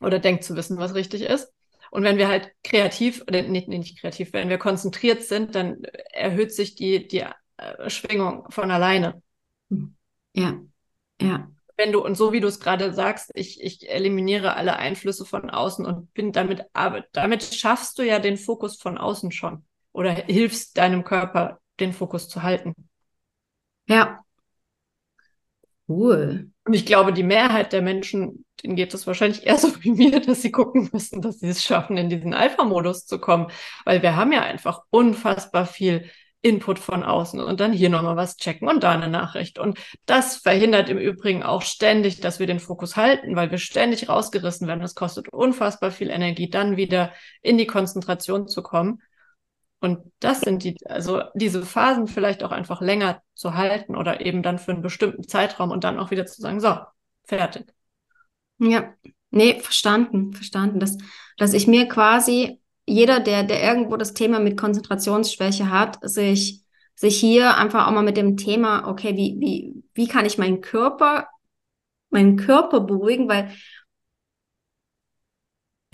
oder 0.00 0.18
denkt 0.20 0.44
zu 0.44 0.54
wissen, 0.54 0.78
was 0.78 0.94
richtig 0.94 1.22
ist. 1.22 1.55
Und 1.90 2.02
wenn 2.02 2.18
wir 2.18 2.28
halt 2.28 2.50
kreativ, 2.62 3.22
oder 3.22 3.42
nicht, 3.42 3.68
nicht 3.68 4.00
kreativ, 4.00 4.32
wenn 4.32 4.48
wir 4.48 4.58
konzentriert 4.58 5.22
sind, 5.22 5.54
dann 5.54 5.82
erhöht 6.12 6.52
sich 6.52 6.74
die, 6.74 7.06
die 7.06 7.24
äh, 7.56 7.90
Schwingung 7.90 8.50
von 8.50 8.70
alleine. 8.70 9.22
Ja, 10.34 10.60
ja. 11.20 11.50
Wenn 11.78 11.92
du, 11.92 12.02
und 12.02 12.14
so 12.14 12.32
wie 12.32 12.40
du 12.40 12.48
es 12.48 12.60
gerade 12.60 12.92
sagst, 12.94 13.30
ich, 13.34 13.62
ich 13.62 13.90
eliminiere 13.90 14.56
alle 14.56 14.76
Einflüsse 14.76 15.26
von 15.26 15.50
außen 15.50 15.84
und 15.84 16.12
bin 16.14 16.32
damit, 16.32 16.64
aber 16.72 17.04
damit 17.12 17.42
schaffst 17.44 17.98
du 17.98 18.02
ja 18.02 18.18
den 18.18 18.38
Fokus 18.38 18.80
von 18.80 18.96
außen 18.96 19.30
schon. 19.32 19.64
Oder 19.92 20.12
hilfst 20.12 20.78
deinem 20.78 21.04
Körper, 21.04 21.60
den 21.80 21.92
Fokus 21.92 22.28
zu 22.28 22.42
halten. 22.42 22.74
Ja. 23.88 24.25
Cool. 25.88 26.50
Und 26.64 26.74
ich 26.74 26.84
glaube, 26.84 27.12
die 27.12 27.22
Mehrheit 27.22 27.72
der 27.72 27.80
Menschen, 27.80 28.44
denen 28.62 28.74
geht 28.74 28.92
es 28.92 29.06
wahrscheinlich 29.06 29.46
eher 29.46 29.56
so 29.56 29.82
wie 29.84 29.92
mir, 29.92 30.20
dass 30.20 30.42
sie 30.42 30.50
gucken 30.50 30.88
müssen, 30.92 31.22
dass 31.22 31.38
sie 31.38 31.48
es 31.48 31.62
schaffen, 31.62 31.96
in 31.96 32.08
diesen 32.08 32.34
Alpha-Modus 32.34 33.06
zu 33.06 33.20
kommen. 33.20 33.48
Weil 33.84 34.02
wir 34.02 34.16
haben 34.16 34.32
ja 34.32 34.42
einfach 34.42 34.82
unfassbar 34.90 35.66
viel 35.66 36.10
Input 36.42 36.78
von 36.78 37.02
außen 37.02 37.40
und 37.40 37.58
dann 37.60 37.72
hier 37.72 37.88
nochmal 37.88 38.16
was 38.16 38.36
checken 38.36 38.68
und 38.68 38.84
da 38.84 38.92
eine 38.92 39.08
Nachricht. 39.08 39.58
Und 39.58 39.78
das 40.06 40.36
verhindert 40.36 40.88
im 40.88 40.98
Übrigen 40.98 41.42
auch 41.42 41.62
ständig, 41.62 42.20
dass 42.20 42.38
wir 42.38 42.46
den 42.46 42.60
Fokus 42.60 42.96
halten, 42.96 43.34
weil 43.34 43.50
wir 43.50 43.58
ständig 43.58 44.08
rausgerissen 44.08 44.68
werden. 44.68 44.82
Es 44.82 44.94
kostet 44.94 45.28
unfassbar 45.28 45.90
viel 45.90 46.10
Energie, 46.10 46.48
dann 46.48 46.76
wieder 46.76 47.12
in 47.42 47.58
die 47.58 47.66
Konzentration 47.66 48.46
zu 48.46 48.62
kommen. 48.62 49.02
Und 49.80 50.00
das 50.20 50.40
sind 50.40 50.64
die, 50.64 50.76
also 50.86 51.22
diese 51.34 51.64
Phasen 51.64 52.06
vielleicht 52.06 52.42
auch 52.42 52.50
einfach 52.50 52.80
länger 52.80 53.22
zu 53.34 53.54
halten 53.54 53.94
oder 53.94 54.24
eben 54.24 54.42
dann 54.42 54.58
für 54.58 54.72
einen 54.72 54.82
bestimmten 54.82 55.28
Zeitraum 55.28 55.70
und 55.70 55.84
dann 55.84 55.98
auch 55.98 56.10
wieder 56.10 56.26
zu 56.26 56.40
sagen, 56.40 56.60
so, 56.60 56.76
fertig. 57.24 57.66
Ja, 58.58 58.94
nee, 59.30 59.60
verstanden, 59.60 60.32
verstanden. 60.32 60.80
Dass, 60.80 60.96
dass 61.36 61.52
ich 61.52 61.66
mir 61.66 61.88
quasi, 61.88 62.60
jeder, 62.86 63.20
der, 63.20 63.42
der 63.42 63.62
irgendwo 63.62 63.96
das 63.96 64.14
Thema 64.14 64.40
mit 64.40 64.56
Konzentrationsschwäche 64.56 65.70
hat, 65.70 65.98
sich, 66.02 66.62
sich 66.94 67.20
hier 67.20 67.56
einfach 67.56 67.86
auch 67.86 67.92
mal 67.92 68.02
mit 68.02 68.16
dem 68.16 68.36
Thema, 68.38 68.88
okay, 68.88 69.14
wie, 69.16 69.36
wie, 69.38 69.84
wie 69.94 70.08
kann 70.08 70.24
ich 70.24 70.38
meinen 70.38 70.62
Körper, 70.62 71.28
meinen 72.10 72.36
Körper 72.36 72.80
beruhigen, 72.80 73.28
weil 73.28 73.52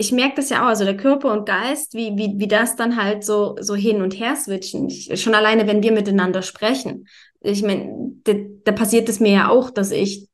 ich 0.03 0.11
merke 0.11 0.35
das 0.35 0.49
ja 0.49 0.63
auch, 0.63 0.67
also 0.67 0.83
der 0.83 0.97
Körper 0.97 1.31
und 1.31 1.45
Geist, 1.45 1.93
wie, 1.93 2.17
wie, 2.17 2.33
wie 2.37 2.47
das 2.47 2.75
dann 2.75 3.01
halt 3.01 3.23
so, 3.23 3.55
so 3.61 3.73
hin 3.73 4.01
und 4.01 4.19
her 4.19 4.35
switchen. 4.35 4.89
Ich, 4.89 5.21
schon 5.21 5.33
alleine, 5.33 5.65
wenn 5.65 5.81
wir 5.81 5.93
miteinander 5.93 6.41
sprechen. 6.41 7.07
Ich 7.39 7.63
meine, 7.63 8.11
da, 8.25 8.71
passiert 8.73 9.07
es 9.07 9.21
mir 9.21 9.31
ja 9.31 9.49
auch, 9.49 9.69
dass 9.69 9.91
ich 9.91 10.27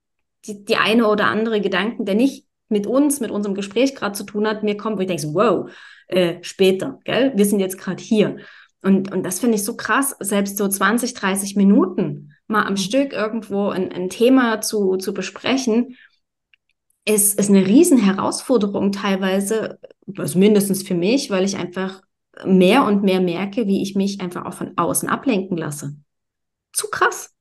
die, 0.45 0.65
die 0.65 0.77
eine 0.77 1.07
oder 1.07 1.25
andere 1.25 1.61
Gedanken, 1.61 2.05
der 2.05 2.15
nicht 2.15 2.45
mit 2.67 2.87
uns, 2.87 3.19
mit 3.19 3.29
unserem 3.29 3.53
Gespräch 3.53 3.95
gerade 3.95 4.13
zu 4.13 4.23
tun 4.23 4.47
hat, 4.47 4.63
mir 4.63 4.75
kommt, 4.75 4.97
wo 4.97 5.01
ich 5.01 5.07
denke, 5.07 5.21
so, 5.21 5.35
wow, 5.35 5.69
äh, 6.07 6.37
später, 6.41 6.99
gell? 7.03 7.31
Wir 7.35 7.45
sind 7.45 7.59
jetzt 7.59 7.77
gerade 7.77 8.01
hier. 8.01 8.37
Und, 8.81 9.11
und 9.11 9.23
das 9.23 9.39
finde 9.39 9.55
ich 9.55 9.63
so 9.63 9.75
krass, 9.75 10.15
selbst 10.19 10.57
so 10.57 10.67
20, 10.67 11.13
30 11.13 11.55
Minuten 11.55 12.33
mal 12.47 12.63
am 12.63 12.73
mhm. 12.73 12.77
Stück 12.77 13.13
irgendwo 13.13 13.69
ein, 13.69 13.91
ein 13.91 14.09
Thema 14.09 14.61
zu, 14.61 14.97
zu 14.97 15.13
besprechen, 15.13 15.95
ist, 17.09 17.39
ist 17.39 17.49
eine 17.49 17.65
riesen 17.65 17.97
Herausforderung 17.97 18.91
teilweise, 18.91 19.79
also 20.17 20.37
mindestens 20.37 20.83
für 20.83 20.93
mich, 20.93 21.29
weil 21.29 21.43
ich 21.43 21.57
einfach 21.57 22.01
mehr 22.45 22.85
und 22.85 23.03
mehr 23.03 23.19
merke, 23.19 23.67
wie 23.67 23.81
ich 23.81 23.95
mich 23.95 24.21
einfach 24.21 24.45
auch 24.45 24.53
von 24.53 24.77
außen 24.77 25.09
ablenken 25.09 25.57
lasse. 25.57 25.95
Zu 26.71 26.87
krass. 26.89 27.33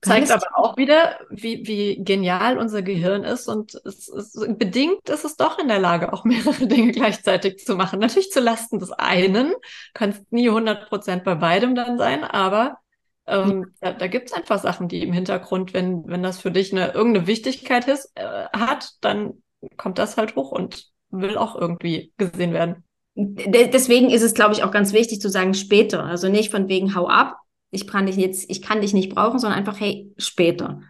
Zeigt 0.00 0.30
aber 0.30 0.46
auch 0.54 0.78
wieder, 0.78 1.18
wie, 1.28 1.66
wie 1.66 2.02
genial 2.02 2.56
unser 2.56 2.80
Gehirn 2.80 3.24
ist 3.24 3.46
und 3.46 3.74
es, 3.84 4.08
es, 4.08 4.32
bedingt 4.56 5.10
ist 5.10 5.24
es 5.24 5.36
doch 5.36 5.58
in 5.58 5.68
der 5.68 5.80
Lage, 5.80 6.12
auch 6.14 6.24
mehrere 6.24 6.66
Dinge 6.66 6.92
gleichzeitig 6.92 7.58
zu 7.58 7.74
machen. 7.74 7.98
Natürlich 7.98 8.30
zu 8.30 8.40
Lasten 8.40 8.78
des 8.78 8.92
einen, 8.92 9.52
kannst 9.92 10.32
nie 10.32 10.48
100 10.48 10.88
Prozent 10.88 11.24
bei 11.24 11.34
beidem 11.34 11.74
dann 11.74 11.98
sein, 11.98 12.24
aber 12.24 12.78
ähm, 13.26 13.72
da, 13.80 13.92
da 13.92 14.06
gibt 14.06 14.30
es 14.30 14.32
einfach 14.32 14.60
Sachen, 14.60 14.88
die 14.88 15.02
im 15.02 15.12
Hintergrund, 15.12 15.74
wenn, 15.74 16.06
wenn 16.06 16.22
das 16.22 16.40
für 16.40 16.50
dich 16.50 16.72
eine 16.72 16.92
irgendeine 16.92 17.26
Wichtigkeit 17.26 17.86
ist, 17.88 18.10
äh, 18.14 18.46
hat, 18.52 18.92
dann 19.00 19.42
kommt 19.76 19.98
das 19.98 20.16
halt 20.16 20.34
hoch 20.36 20.50
und 20.50 20.86
will 21.10 21.36
auch 21.36 21.54
irgendwie 21.54 22.12
gesehen 22.16 22.52
werden. 22.52 22.84
Deswegen 23.14 24.10
ist 24.10 24.22
es, 24.22 24.34
glaube 24.34 24.54
ich, 24.54 24.62
auch 24.64 24.70
ganz 24.70 24.92
wichtig 24.92 25.20
zu 25.20 25.28
sagen, 25.28 25.54
später. 25.54 26.04
Also 26.04 26.28
nicht 26.28 26.50
von 26.50 26.68
wegen 26.68 26.94
hau 26.94 27.08
ab, 27.08 27.36
ich 27.70 27.86
kann 27.86 28.06
dich 28.06 28.16
jetzt, 28.16 28.50
ich 28.50 28.62
kann 28.62 28.80
dich 28.80 28.94
nicht 28.94 29.14
brauchen, 29.14 29.38
sondern 29.38 29.58
einfach, 29.58 29.78
hey, 29.78 30.12
später. 30.16 30.80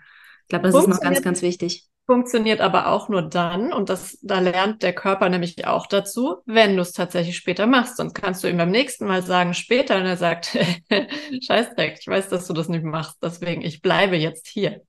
Ich 0.43 0.49
glaube, 0.49 0.67
das 0.67 0.75
ist 0.75 0.89
noch 0.89 1.01
ganz, 1.01 1.23
ganz 1.23 1.43
wichtig. 1.43 1.89
Funktioniert 2.07 2.61
aber 2.61 2.89
auch 2.89 3.09
nur 3.09 3.23
dann, 3.23 3.73
und 3.73 3.89
das, 3.89 4.19
da 4.23 4.41
lernt 4.41 4.83
der 4.83 4.93
Körper 4.93 5.29
nämlich 5.29 5.67
auch 5.67 5.87
dazu, 5.87 6.39
wenn 6.47 6.75
du 6.75 6.83
es 6.83 6.93
tatsächlich 6.93 7.37
später 7.37 7.67
machst. 7.67 7.97
Sonst 7.97 8.15
kannst 8.15 8.43
du 8.43 8.49
ihm 8.49 8.57
beim 8.57 8.71
nächsten 8.71 9.07
Mal 9.07 9.23
sagen, 9.23 9.55
später, 9.55 9.97
und 9.97 10.07
er 10.07 10.17
sagt, 10.17 10.59
Scheißdreck, 11.47 11.99
ich 12.01 12.07
weiß, 12.09 12.29
dass 12.29 12.49
du 12.49 12.55
das 12.55 12.69
nicht 12.69 12.85
machst, 12.85 13.19
deswegen, 13.23 13.63
ich 13.63 13.83
bleibe 13.83 14.17
jetzt 14.17 14.49
hier. 14.49 14.83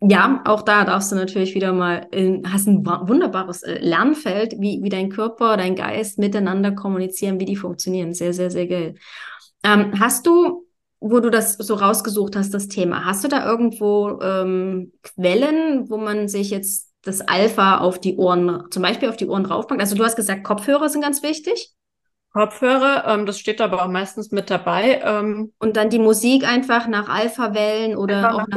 Ja, 0.00 0.42
auch 0.44 0.62
da 0.62 0.84
darfst 0.84 1.10
du 1.10 1.16
natürlich 1.16 1.54
wieder 1.54 1.72
mal, 1.72 2.06
in, 2.12 2.52
hast 2.52 2.68
ein 2.68 2.84
wunderbares 2.84 3.62
äh, 3.62 3.78
Lernfeld, 3.78 4.54
wie, 4.58 4.80
wie 4.82 4.88
dein 4.88 5.08
Körper, 5.08 5.56
dein 5.56 5.74
Geist 5.74 6.18
miteinander 6.18 6.72
kommunizieren, 6.72 7.40
wie 7.40 7.44
die 7.44 7.56
funktionieren. 7.56 8.14
Sehr, 8.14 8.32
sehr, 8.34 8.50
sehr 8.50 8.66
geil. 8.66 8.94
Ähm, 9.64 9.98
hast 9.98 10.26
du 10.26 10.66
wo 11.02 11.20
du 11.20 11.30
das 11.30 11.54
so 11.54 11.74
rausgesucht 11.74 12.36
hast, 12.36 12.54
das 12.54 12.68
Thema. 12.68 13.04
Hast 13.04 13.24
du 13.24 13.28
da 13.28 13.44
irgendwo 13.44 14.20
ähm, 14.22 14.92
Quellen, 15.02 15.90
wo 15.90 15.96
man 15.96 16.28
sich 16.28 16.50
jetzt 16.50 16.92
das 17.02 17.20
Alpha 17.20 17.78
auf 17.78 18.00
die 18.00 18.16
Ohren, 18.16 18.64
zum 18.70 18.82
Beispiel 18.82 19.08
auf 19.08 19.16
die 19.16 19.26
Ohren 19.26 19.44
draufpackt? 19.44 19.80
Also 19.80 19.96
du 19.96 20.04
hast 20.04 20.16
gesagt, 20.16 20.44
Kopfhörer 20.44 20.88
sind 20.88 21.02
ganz 21.02 21.22
wichtig. 21.22 21.72
Kopfhörer, 22.32 23.04
ähm, 23.08 23.26
das 23.26 23.38
steht 23.38 23.60
aber 23.60 23.84
auch 23.84 23.88
meistens 23.88 24.30
mit 24.30 24.48
dabei. 24.48 25.02
Ähm, 25.04 25.52
und 25.58 25.76
dann 25.76 25.90
die 25.90 25.98
Musik 25.98 26.48
einfach 26.48 26.88
nach 26.88 27.08
Alpha-Wellen 27.08 27.96
oder 27.96 28.34
auch 28.34 28.46
nach, 28.46 28.56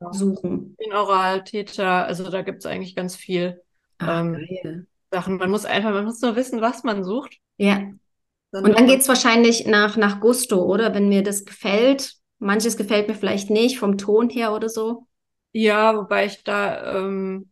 ja. 0.00 0.12
suchen. 0.12 0.76
Binaural, 0.76 1.44
Theta, 1.44 2.04
also 2.04 2.30
da 2.30 2.42
gibt 2.42 2.60
es 2.60 2.66
eigentlich 2.66 2.96
ganz 2.96 3.16
viel 3.16 3.60
ah, 3.98 4.20
ähm, 4.20 4.86
Sachen. 5.10 5.36
Man 5.36 5.50
muss 5.50 5.66
einfach, 5.66 5.90
man 5.90 6.04
muss 6.04 6.22
nur 6.22 6.36
wissen, 6.36 6.60
was 6.60 6.82
man 6.82 7.04
sucht. 7.04 7.36
Ja. 7.58 7.80
Und 8.52 8.76
dann 8.76 8.86
geht 8.86 9.00
es 9.00 9.08
wahrscheinlich 9.08 9.66
nach, 9.66 9.96
nach 9.96 10.20
Gusto, 10.20 10.62
oder? 10.62 10.94
Wenn 10.94 11.08
mir 11.08 11.22
das 11.22 11.44
gefällt. 11.44 12.14
Manches 12.38 12.76
gefällt 12.76 13.06
mir 13.06 13.14
vielleicht 13.14 13.50
nicht, 13.50 13.78
vom 13.78 13.98
Ton 13.98 14.28
her 14.30 14.54
oder 14.54 14.68
so. 14.68 15.06
Ja, 15.52 15.96
wobei 15.96 16.26
ich 16.26 16.42
da 16.42 16.96
ähm, 16.96 17.50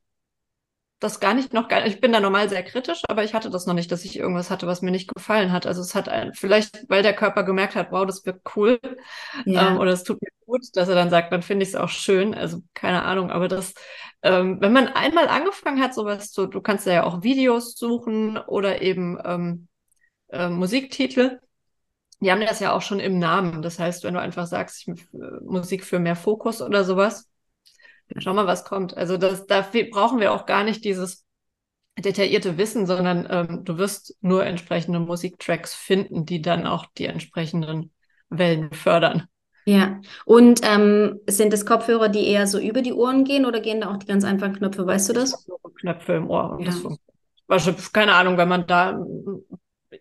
das 1.00 1.20
gar 1.20 1.34
nicht 1.34 1.52
noch 1.52 1.68
gar 1.68 1.86
ich 1.86 2.00
bin 2.00 2.12
da 2.12 2.20
normal 2.20 2.48
sehr 2.48 2.62
kritisch, 2.62 3.02
aber 3.08 3.22
ich 3.22 3.34
hatte 3.34 3.50
das 3.50 3.66
noch 3.66 3.74
nicht, 3.74 3.92
dass 3.92 4.04
ich 4.04 4.18
irgendwas 4.18 4.50
hatte, 4.50 4.66
was 4.66 4.82
mir 4.82 4.90
nicht 4.90 5.12
gefallen 5.14 5.52
hat. 5.52 5.66
Also 5.66 5.80
es 5.80 5.94
hat 5.94 6.08
ein, 6.08 6.34
vielleicht, 6.34 6.88
weil 6.88 7.02
der 7.02 7.14
Körper 7.14 7.44
gemerkt 7.44 7.76
hat, 7.76 7.92
wow, 7.92 8.04
das 8.04 8.24
wird 8.26 8.40
cool 8.56 8.80
ja. 9.44 9.68
ähm, 9.68 9.78
oder 9.78 9.92
es 9.92 10.02
tut 10.02 10.20
mir 10.20 10.30
gut, 10.46 10.62
dass 10.74 10.88
er 10.88 10.94
dann 10.94 11.10
sagt, 11.10 11.32
dann 11.32 11.42
finde 11.42 11.62
ich 11.64 11.70
es 11.70 11.76
auch 11.76 11.88
schön. 11.88 12.34
Also 12.34 12.62
keine 12.74 13.04
Ahnung, 13.04 13.30
aber 13.30 13.46
das, 13.46 13.74
ähm, 14.22 14.60
wenn 14.60 14.72
man 14.72 14.88
einmal 14.88 15.28
angefangen 15.28 15.80
hat, 15.80 15.94
sowas 15.94 16.32
zu, 16.32 16.46
du 16.46 16.60
kannst 16.60 16.86
ja 16.86 17.04
auch 17.04 17.22
Videos 17.22 17.76
suchen 17.76 18.38
oder 18.38 18.82
eben 18.82 19.18
ähm, 19.24 19.68
äh, 20.28 20.48
Musiktitel. 20.48 21.40
Die 22.20 22.32
haben 22.32 22.40
das 22.40 22.60
ja 22.60 22.72
auch 22.72 22.82
schon 22.82 23.00
im 23.00 23.18
Namen. 23.18 23.62
Das 23.62 23.78
heißt, 23.78 24.04
wenn 24.04 24.14
du 24.14 24.20
einfach 24.20 24.46
sagst, 24.46 24.86
ich, 24.86 24.88
äh, 24.88 25.44
Musik 25.44 25.84
für 25.84 25.98
mehr 25.98 26.16
Fokus 26.16 26.60
oder 26.62 26.84
sowas, 26.84 27.28
schau 28.16 28.34
mal, 28.34 28.46
was 28.46 28.64
kommt. 28.64 28.96
Also 28.96 29.16
das, 29.16 29.46
dafür 29.46 29.84
brauchen 29.90 30.20
wir 30.20 30.32
auch 30.32 30.46
gar 30.46 30.64
nicht 30.64 30.84
dieses 30.84 31.24
detaillierte 31.98 32.58
Wissen, 32.58 32.86
sondern 32.86 33.26
ähm, 33.30 33.64
du 33.64 33.78
wirst 33.78 34.16
nur 34.20 34.44
entsprechende 34.44 35.00
Musiktracks 35.00 35.74
finden, 35.74 36.24
die 36.24 36.42
dann 36.42 36.66
auch 36.66 36.86
die 36.96 37.06
entsprechenden 37.06 37.92
Wellen 38.30 38.72
fördern. 38.72 39.24
Ja, 39.64 40.00
und 40.24 40.60
ähm, 40.62 41.20
sind 41.28 41.52
es 41.52 41.66
Kopfhörer, 41.66 42.08
die 42.08 42.26
eher 42.26 42.46
so 42.46 42.58
über 42.58 42.80
die 42.80 42.94
Ohren 42.94 43.24
gehen 43.24 43.44
oder 43.44 43.60
gehen 43.60 43.82
da 43.82 43.90
auch 43.90 43.98
die 43.98 44.06
ganz 44.06 44.24
einfachen 44.24 44.54
Knöpfe, 44.54 44.86
weißt 44.86 45.10
du 45.10 45.12
das? 45.12 45.46
Knöpfe 45.80 46.14
im 46.14 46.30
Ohr 46.30 46.56
ja. 46.58 46.66
das 46.66 46.78
funktioniert. 46.78 47.92
Keine 47.92 48.14
Ahnung, 48.14 48.38
wenn 48.38 48.48
man 48.48 48.66
da 48.66 48.98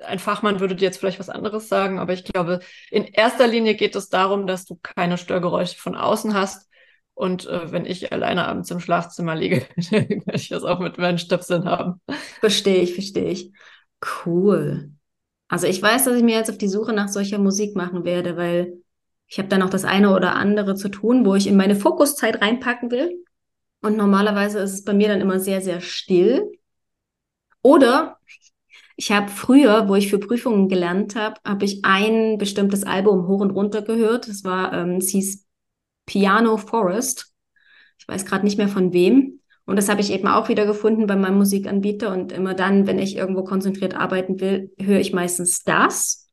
ein 0.02 0.20
Fachmann 0.20 0.60
würde 0.60 0.76
dir 0.76 0.86
jetzt 0.86 0.98
vielleicht 0.98 1.20
was 1.20 1.30
anderes 1.30 1.70
sagen, 1.70 2.00
aber 2.00 2.14
ich 2.14 2.24
glaube, 2.24 2.60
in 2.92 3.06
erster 3.06 3.48
Linie 3.48 3.76
geht 3.76 3.96
es 3.96 4.10
darum, 4.10 4.48
dass 4.48 4.66
du 4.66 4.76
keine 4.82 5.18
Störgeräusche 5.18 5.78
von 5.78 5.96
außen 5.96 6.34
hast. 6.34 6.70
Und 7.14 7.48
äh, 7.48 7.72
wenn 7.72 7.86
ich 7.86 8.12
alleine 8.12 8.48
abends 8.48 8.70
im 8.70 8.80
Schlafzimmer 8.80 9.36
liege, 9.36 9.66
werde 9.90 10.22
ich 10.36 10.50
das 10.50 10.64
auch 10.64 10.80
mit 10.80 10.98
meinen 10.98 11.18
Stöpseln 11.18 11.66
haben. 11.66 12.00
Verstehe 12.40 12.82
ich, 12.82 12.94
verstehe 12.94 13.32
ich. 13.32 13.52
Cool. 14.26 14.92
Also 15.48 15.66
ich 15.66 15.82
weiß, 15.82 16.06
dass 16.06 16.16
ich 16.16 16.24
mir 16.24 16.36
jetzt 16.36 16.50
auf 16.50 16.58
die 16.58 16.68
Suche 16.68 16.94
nach 16.94 17.08
solcher 17.08 17.40
Musik 17.40 17.76
machen 17.76 18.06
werde, 18.06 18.38
weil 18.38 18.84
ich 19.28 19.40
habe 19.40 19.48
da 19.50 19.58
noch 19.58 19.70
das 19.70 19.84
eine 19.84 20.14
oder 20.14 20.36
andere 20.36 20.76
zu 20.76 20.90
tun, 20.90 21.26
wo 21.26 21.36
ich 21.36 21.48
in 21.48 21.58
meine 21.58 21.76
Fokuszeit 21.76 22.42
reinpacken 22.42 22.92
will. 22.92 23.24
Und 23.82 23.98
normalerweise 23.98 24.60
ist 24.60 24.74
es 24.74 24.84
bei 24.84 24.94
mir 24.94 25.08
dann 25.08 25.22
immer 25.22 25.40
sehr, 25.40 25.62
sehr 25.62 25.82
still. 25.82 26.52
Oder 27.62 28.18
ich 29.00 29.12
habe 29.12 29.30
früher, 29.30 29.88
wo 29.88 29.96
ich 29.96 30.10
für 30.10 30.18
Prüfungen 30.18 30.70
gelernt 30.70 31.16
habe, 31.16 31.40
habe 31.46 31.66
ich 31.66 31.86
ein 31.86 32.40
bestimmtes 32.40 32.84
Album 32.84 33.28
hoch 33.28 33.42
und 33.42 33.52
runter 33.52 33.84
gehört. 33.84 34.28
Das 34.28 34.44
war, 34.44 34.74
ähm, 34.74 34.96
es 34.96 35.10
hieß 35.10 35.46
Piano 36.08 36.58
Forest. 36.58 37.32
Ich 38.00 38.08
weiß 38.08 38.26
gerade 38.26 38.44
nicht 38.44 38.58
mehr 38.58 38.68
von 38.68 38.94
wem. 38.94 39.40
Und 39.66 39.76
das 39.76 39.88
habe 39.88 40.02
ich 40.02 40.12
eben 40.12 40.28
auch 40.28 40.50
wieder 40.50 40.66
gefunden 40.66 41.06
bei 41.06 41.16
meinem 41.16 41.38
Musikanbieter. 41.38 42.12
Und 42.12 42.32
immer 42.32 42.56
dann, 42.56 42.88
wenn 42.88 42.98
ich 42.98 43.16
irgendwo 43.16 43.44
konzentriert 43.44 43.96
arbeiten 43.96 44.40
will, 44.40 44.74
höre 44.80 45.00
ich 45.00 45.14
meistens 45.14 45.64
das. 45.64 46.28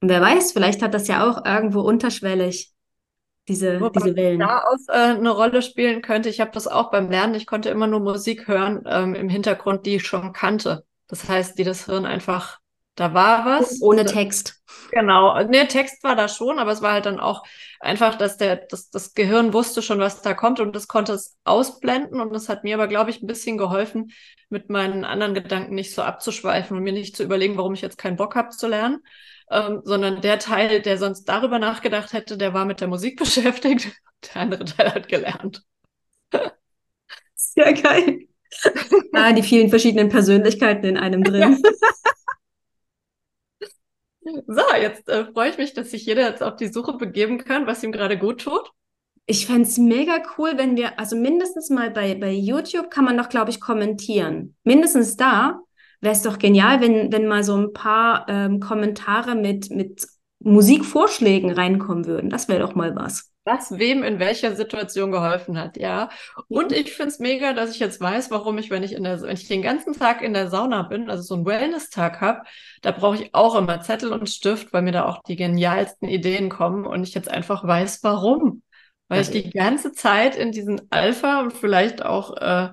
Und 0.00 0.08
wer 0.08 0.22
weiß, 0.22 0.52
vielleicht 0.52 0.80
hat 0.80 0.94
das 0.94 1.08
ja 1.08 1.28
auch 1.28 1.44
irgendwo 1.44 1.80
unterschwellig 1.80 2.72
diese, 3.48 3.80
Wobei 3.80 4.00
diese 4.00 4.16
Wellen. 4.16 4.38
Da 4.38 4.60
aus 4.60 4.88
äh, 4.88 4.92
eine 4.92 5.30
Rolle 5.30 5.60
spielen 5.60 6.00
könnte. 6.00 6.30
Ich 6.30 6.40
habe 6.40 6.52
das 6.52 6.68
auch 6.68 6.90
beim 6.90 7.10
Lernen. 7.10 7.34
Ich 7.34 7.46
konnte 7.46 7.68
immer 7.68 7.86
nur 7.86 8.00
Musik 8.00 8.48
hören 8.48 8.82
ähm, 8.86 9.14
im 9.14 9.28
Hintergrund, 9.28 9.84
die 9.84 9.96
ich 9.96 10.06
schon 10.06 10.32
kannte. 10.32 10.84
Das 11.08 11.28
heißt, 11.28 11.58
die 11.58 11.64
das 11.64 11.86
Hirn 11.86 12.06
einfach, 12.06 12.60
da 12.94 13.14
war 13.14 13.44
was. 13.44 13.80
Ohne 13.80 14.04
Text. 14.04 14.60
Genau. 14.90 15.40
Ne, 15.44 15.66
Text 15.68 16.02
war 16.04 16.16
da 16.16 16.28
schon, 16.28 16.58
aber 16.58 16.72
es 16.72 16.82
war 16.82 16.92
halt 16.92 17.06
dann 17.06 17.20
auch 17.20 17.44
einfach, 17.80 18.16
dass 18.16 18.36
der, 18.36 18.56
dass 18.56 18.90
das 18.90 19.14
Gehirn 19.14 19.52
wusste 19.52 19.82
schon, 19.82 19.98
was 19.98 20.22
da 20.22 20.34
kommt 20.34 20.60
und 20.60 20.74
das 20.74 20.88
konnte 20.88 21.12
es 21.12 21.36
ausblenden. 21.44 22.20
Und 22.20 22.32
das 22.32 22.48
hat 22.48 22.64
mir 22.64 22.74
aber, 22.74 22.88
glaube 22.88 23.10
ich, 23.10 23.22
ein 23.22 23.26
bisschen 23.26 23.56
geholfen, 23.56 24.12
mit 24.50 24.68
meinen 24.68 25.04
anderen 25.04 25.34
Gedanken 25.34 25.74
nicht 25.74 25.94
so 25.94 26.02
abzuschweifen 26.02 26.76
und 26.76 26.82
mir 26.82 26.92
nicht 26.92 27.16
zu 27.16 27.22
überlegen, 27.22 27.56
warum 27.56 27.74
ich 27.74 27.82
jetzt 27.82 27.98
keinen 27.98 28.16
Bock 28.16 28.34
habe 28.34 28.50
zu 28.50 28.68
lernen. 28.68 29.02
Ähm, 29.50 29.80
sondern 29.84 30.20
der 30.20 30.38
Teil, 30.38 30.82
der 30.82 30.98
sonst 30.98 31.24
darüber 31.24 31.58
nachgedacht 31.58 32.12
hätte, 32.12 32.36
der 32.36 32.52
war 32.52 32.66
mit 32.66 32.80
der 32.80 32.88
Musik 32.88 33.16
beschäftigt. 33.18 33.92
Der 34.34 34.42
andere 34.42 34.64
Teil 34.64 34.92
hat 34.94 35.08
gelernt. 35.08 35.62
Sehr 37.34 37.72
geil 37.72 38.17
ah, 39.12 39.32
die 39.32 39.42
vielen 39.42 39.70
verschiedenen 39.70 40.08
Persönlichkeiten 40.08 40.84
in 40.84 40.96
einem 40.96 41.24
drin. 41.24 41.62
so, 44.46 44.62
jetzt 44.80 45.08
äh, 45.08 45.26
freue 45.32 45.50
ich 45.50 45.58
mich, 45.58 45.74
dass 45.74 45.90
sich 45.90 46.06
jeder 46.06 46.28
jetzt 46.28 46.42
auf 46.42 46.56
die 46.56 46.68
Suche 46.68 46.94
begeben 46.94 47.38
kann, 47.38 47.66
was 47.66 47.82
ihm 47.82 47.92
gerade 47.92 48.18
gut 48.18 48.42
tut. 48.42 48.70
Ich 49.26 49.46
fände 49.46 49.62
es 49.62 49.76
mega 49.76 50.22
cool, 50.38 50.52
wenn 50.56 50.76
wir, 50.76 50.98
also 50.98 51.14
mindestens 51.14 51.68
mal 51.68 51.90
bei, 51.90 52.14
bei 52.14 52.32
YouTube 52.32 52.90
kann 52.90 53.04
man 53.04 53.18
doch, 53.18 53.28
glaube 53.28 53.50
ich, 53.50 53.60
kommentieren. 53.60 54.56
Mindestens 54.64 55.16
da 55.16 55.60
wäre 56.00 56.14
es 56.14 56.22
doch 56.22 56.38
genial, 56.38 56.80
wenn, 56.80 57.12
wenn 57.12 57.26
mal 57.26 57.44
so 57.44 57.56
ein 57.56 57.72
paar 57.72 58.26
ähm, 58.28 58.60
Kommentare 58.60 59.34
mit, 59.34 59.70
mit 59.70 60.06
Musikvorschlägen 60.40 61.50
reinkommen 61.50 62.06
würden. 62.06 62.30
Das 62.30 62.48
wäre 62.48 62.60
doch 62.60 62.74
mal 62.74 62.96
was. 62.96 63.30
Was 63.48 63.78
wem 63.78 64.02
in 64.02 64.18
welcher 64.18 64.54
Situation 64.54 65.10
geholfen 65.10 65.58
hat, 65.58 65.78
ja. 65.78 66.10
Und 66.48 66.70
ich 66.72 66.92
finde 66.92 67.08
es 67.08 67.18
mega, 67.18 67.54
dass 67.54 67.70
ich 67.70 67.80
jetzt 67.80 68.00
weiß, 68.00 68.30
warum 68.30 68.58
ich, 68.58 68.70
wenn 68.70 68.82
ich 68.82 68.92
in 68.92 69.04
der, 69.04 69.20
wenn 69.22 69.34
ich 69.34 69.48
den 69.48 69.62
ganzen 69.62 69.94
Tag 69.94 70.20
in 70.22 70.34
der 70.34 70.50
Sauna 70.50 70.82
bin, 70.82 71.08
also 71.08 71.22
so 71.22 71.34
einen 71.34 71.46
Wellness-Tag 71.46 72.20
habe, 72.20 72.42
da 72.82 72.90
brauche 72.92 73.16
ich 73.16 73.34
auch 73.34 73.56
immer 73.56 73.80
Zettel 73.80 74.12
und 74.12 74.28
Stift, 74.28 74.72
weil 74.72 74.82
mir 74.82 74.92
da 74.92 75.06
auch 75.06 75.22
die 75.22 75.36
genialsten 75.36 76.08
Ideen 76.08 76.50
kommen 76.50 76.86
und 76.86 77.02
ich 77.02 77.14
jetzt 77.14 77.30
einfach 77.30 77.66
weiß, 77.66 78.02
warum. 78.02 78.62
Weil 79.08 79.22
ich 79.22 79.30
die 79.30 79.48
ganze 79.48 79.92
Zeit 79.92 80.36
in 80.36 80.52
diesen 80.52 80.82
Alpha 80.90 81.40
und 81.40 81.54
vielleicht 81.54 82.04
auch 82.04 82.36
äh, 82.36 82.68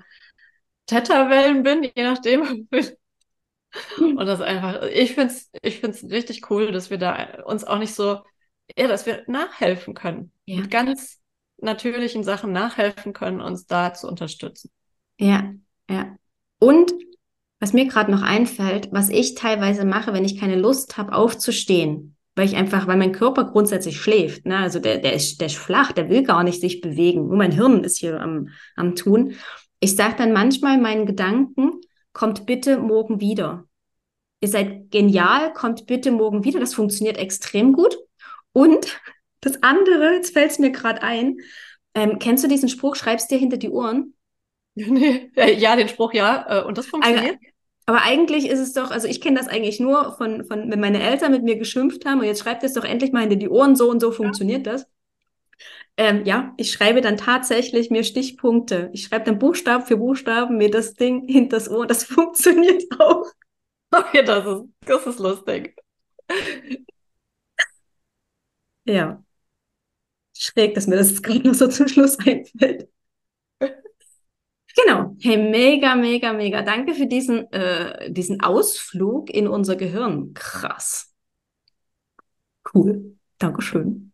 Theta-Wellen 0.87 1.63
bin, 1.63 1.83
je 1.83 2.03
nachdem. 2.03 2.67
und 3.99 4.25
das 4.25 4.41
einfach, 4.41 4.83
ich 4.83 5.15
finde 5.15 5.33
es 5.33 5.49
ich 5.61 5.79
find's 5.79 6.03
richtig 6.03 6.49
cool, 6.49 6.73
dass 6.73 6.89
wir 6.89 6.97
da 6.97 7.43
uns 7.45 7.63
auch 7.63 7.79
nicht 7.79 7.95
so 7.95 8.19
ja, 8.77 8.87
dass 8.87 9.05
wir 9.05 9.23
nachhelfen 9.27 9.93
können. 9.93 10.31
Ja. 10.45 10.61
Mit 10.61 10.71
ganz 10.71 11.19
natürlichen 11.57 12.23
Sachen 12.23 12.51
nachhelfen 12.51 13.13
können, 13.13 13.41
uns 13.41 13.65
da 13.65 13.93
zu 13.93 14.07
unterstützen. 14.07 14.71
Ja, 15.19 15.53
ja. 15.89 16.15
Und 16.59 16.93
was 17.59 17.73
mir 17.73 17.87
gerade 17.87 18.11
noch 18.11 18.21
einfällt, 18.21 18.89
was 18.91 19.09
ich 19.09 19.35
teilweise 19.35 19.85
mache, 19.85 20.13
wenn 20.13 20.25
ich 20.25 20.39
keine 20.39 20.55
Lust 20.55 20.97
habe, 20.97 21.13
aufzustehen, 21.13 22.15
weil 22.35 22.45
ich 22.45 22.55
einfach, 22.55 22.85
weil 22.85 22.97
mein 22.97 23.13
Körper 23.13 23.45
grundsätzlich 23.45 23.99
schläft, 23.99 24.45
ne? 24.45 24.57
also 24.57 24.79
der, 24.79 24.97
der, 24.97 25.13
ist, 25.13 25.39
der 25.39 25.47
ist 25.47 25.57
flach, 25.57 25.93
der 25.93 26.09
will 26.09 26.23
gar 26.23 26.43
nicht 26.43 26.59
sich 26.59 26.81
bewegen, 26.81 27.27
nur 27.27 27.37
mein 27.37 27.53
Hirn 27.53 27.83
ist 27.83 27.97
hier 27.97 28.19
am, 28.19 28.49
am 28.75 28.95
tun. 28.95 29.35
Ich 29.79 29.95
sage 29.95 30.15
dann 30.17 30.33
manchmal 30.33 30.77
meinen 30.77 31.05
Gedanken, 31.05 31.79
kommt 32.11 32.45
bitte 32.45 32.77
morgen 32.77 33.21
wieder. 33.21 33.65
Ihr 34.41 34.49
seid 34.49 34.91
genial, 34.91 35.53
kommt 35.53 35.85
bitte 35.85 36.11
morgen 36.11 36.43
wieder. 36.43 36.59
Das 36.59 36.73
funktioniert 36.73 37.17
extrem 37.17 37.73
gut. 37.73 37.97
Und 38.55 39.01
das 39.41 39.61
andere, 39.63 40.13
jetzt 40.13 40.31
fällt 40.31 40.51
es 40.51 40.59
mir 40.59 40.71
gerade 40.71 41.03
ein, 41.03 41.39
ähm, 41.93 42.19
kennst 42.19 42.41
du 42.41 42.47
diesen 42.47 42.69
Spruch, 42.69 42.95
schreibst 42.95 43.29
dir 43.29 43.37
hinter 43.37 43.57
die 43.57 43.69
Ohren? 43.69 44.13
Nee. 44.75 45.29
Ja, 45.57 45.75
den 45.75 45.89
Spruch 45.89 46.13
ja. 46.13 46.61
Äh, 46.61 46.63
und 46.63 46.77
das 46.77 46.85
funktioniert? 46.87 47.37
Aber, 47.85 47.97
aber 47.97 48.05
eigentlich 48.05 48.47
ist 48.47 48.59
es 48.59 48.71
doch, 48.71 48.91
also 48.91 49.09
ich 49.09 49.19
kenne 49.19 49.37
das 49.37 49.49
eigentlich 49.49 49.81
nur 49.81 50.15
von, 50.17 50.45
von, 50.45 50.71
wenn 50.71 50.79
meine 50.79 51.03
Eltern 51.03 51.33
mit 51.33 51.43
mir 51.43 51.57
geschimpft 51.57 52.05
haben 52.05 52.19
und 52.19 52.25
jetzt 52.25 52.41
schreibt 52.41 52.63
es 52.63 52.73
doch 52.73 52.85
endlich 52.85 53.11
mal 53.11 53.21
hinter 53.21 53.35
die 53.35 53.49
Ohren, 53.49 53.75
so 53.75 53.89
und 53.89 53.99
so 53.99 54.11
funktioniert 54.11 54.65
ja. 54.65 54.73
das. 54.73 54.87
Ähm, 55.97 56.23
ja, 56.23 56.53
ich 56.55 56.71
schreibe 56.71 57.01
dann 57.01 57.17
tatsächlich 57.17 57.89
mir 57.89 58.05
Stichpunkte. 58.05 58.89
Ich 58.93 59.03
schreibe 59.03 59.25
dann 59.25 59.39
Buchstaben 59.39 59.85
für 59.85 59.97
Buchstaben 59.97 60.55
mir 60.55 60.71
das 60.71 60.93
Ding 60.93 61.27
hinter 61.27 61.57
das 61.57 61.69
Ohr. 61.69 61.85
Das 61.85 62.03
funktioniert 62.05 62.83
auch. 62.99 63.25
Okay, 63.91 64.23
das 64.25 64.45
ist, 64.45 64.63
das 64.81 65.07
ist 65.07 65.19
lustig. 65.19 65.73
Ja. 68.85 69.23
Schräg, 70.33 70.75
dass 70.75 70.87
mir 70.87 70.97
das 70.97 71.09
jetzt 71.11 71.23
gerade 71.23 71.47
noch 71.47 71.53
so 71.55 71.67
zum 71.67 71.87
Schluss 71.87 72.17
einfällt. 72.25 72.89
Genau. 74.75 75.15
Hey, 75.21 75.37
mega, 75.37 75.95
mega, 75.95 76.33
mega. 76.33 76.61
Danke 76.61 76.93
für 76.93 77.07
diesen, 77.07 77.51
äh, 77.53 78.11
diesen 78.11 78.41
Ausflug 78.41 79.29
in 79.29 79.47
unser 79.47 79.75
Gehirn. 79.77 80.33
Krass. 80.33 81.13
Cool. 82.73 83.15
Dankeschön. 83.37 84.11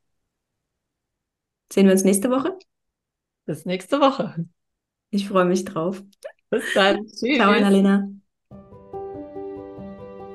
Sehen 1.73 1.85
wir 1.85 1.93
uns 1.93 2.03
nächste 2.03 2.29
Woche? 2.29 2.57
Bis 3.45 3.65
nächste 3.65 3.99
Woche. 3.99 4.45
Ich 5.09 5.27
freue 5.27 5.45
mich 5.45 5.65
drauf. 5.65 6.03
Bis 6.49 6.63
dann. 6.73 7.07
Tschüss. 7.07 7.37
Ciao, 7.37 7.51
Annalena. 7.51 8.07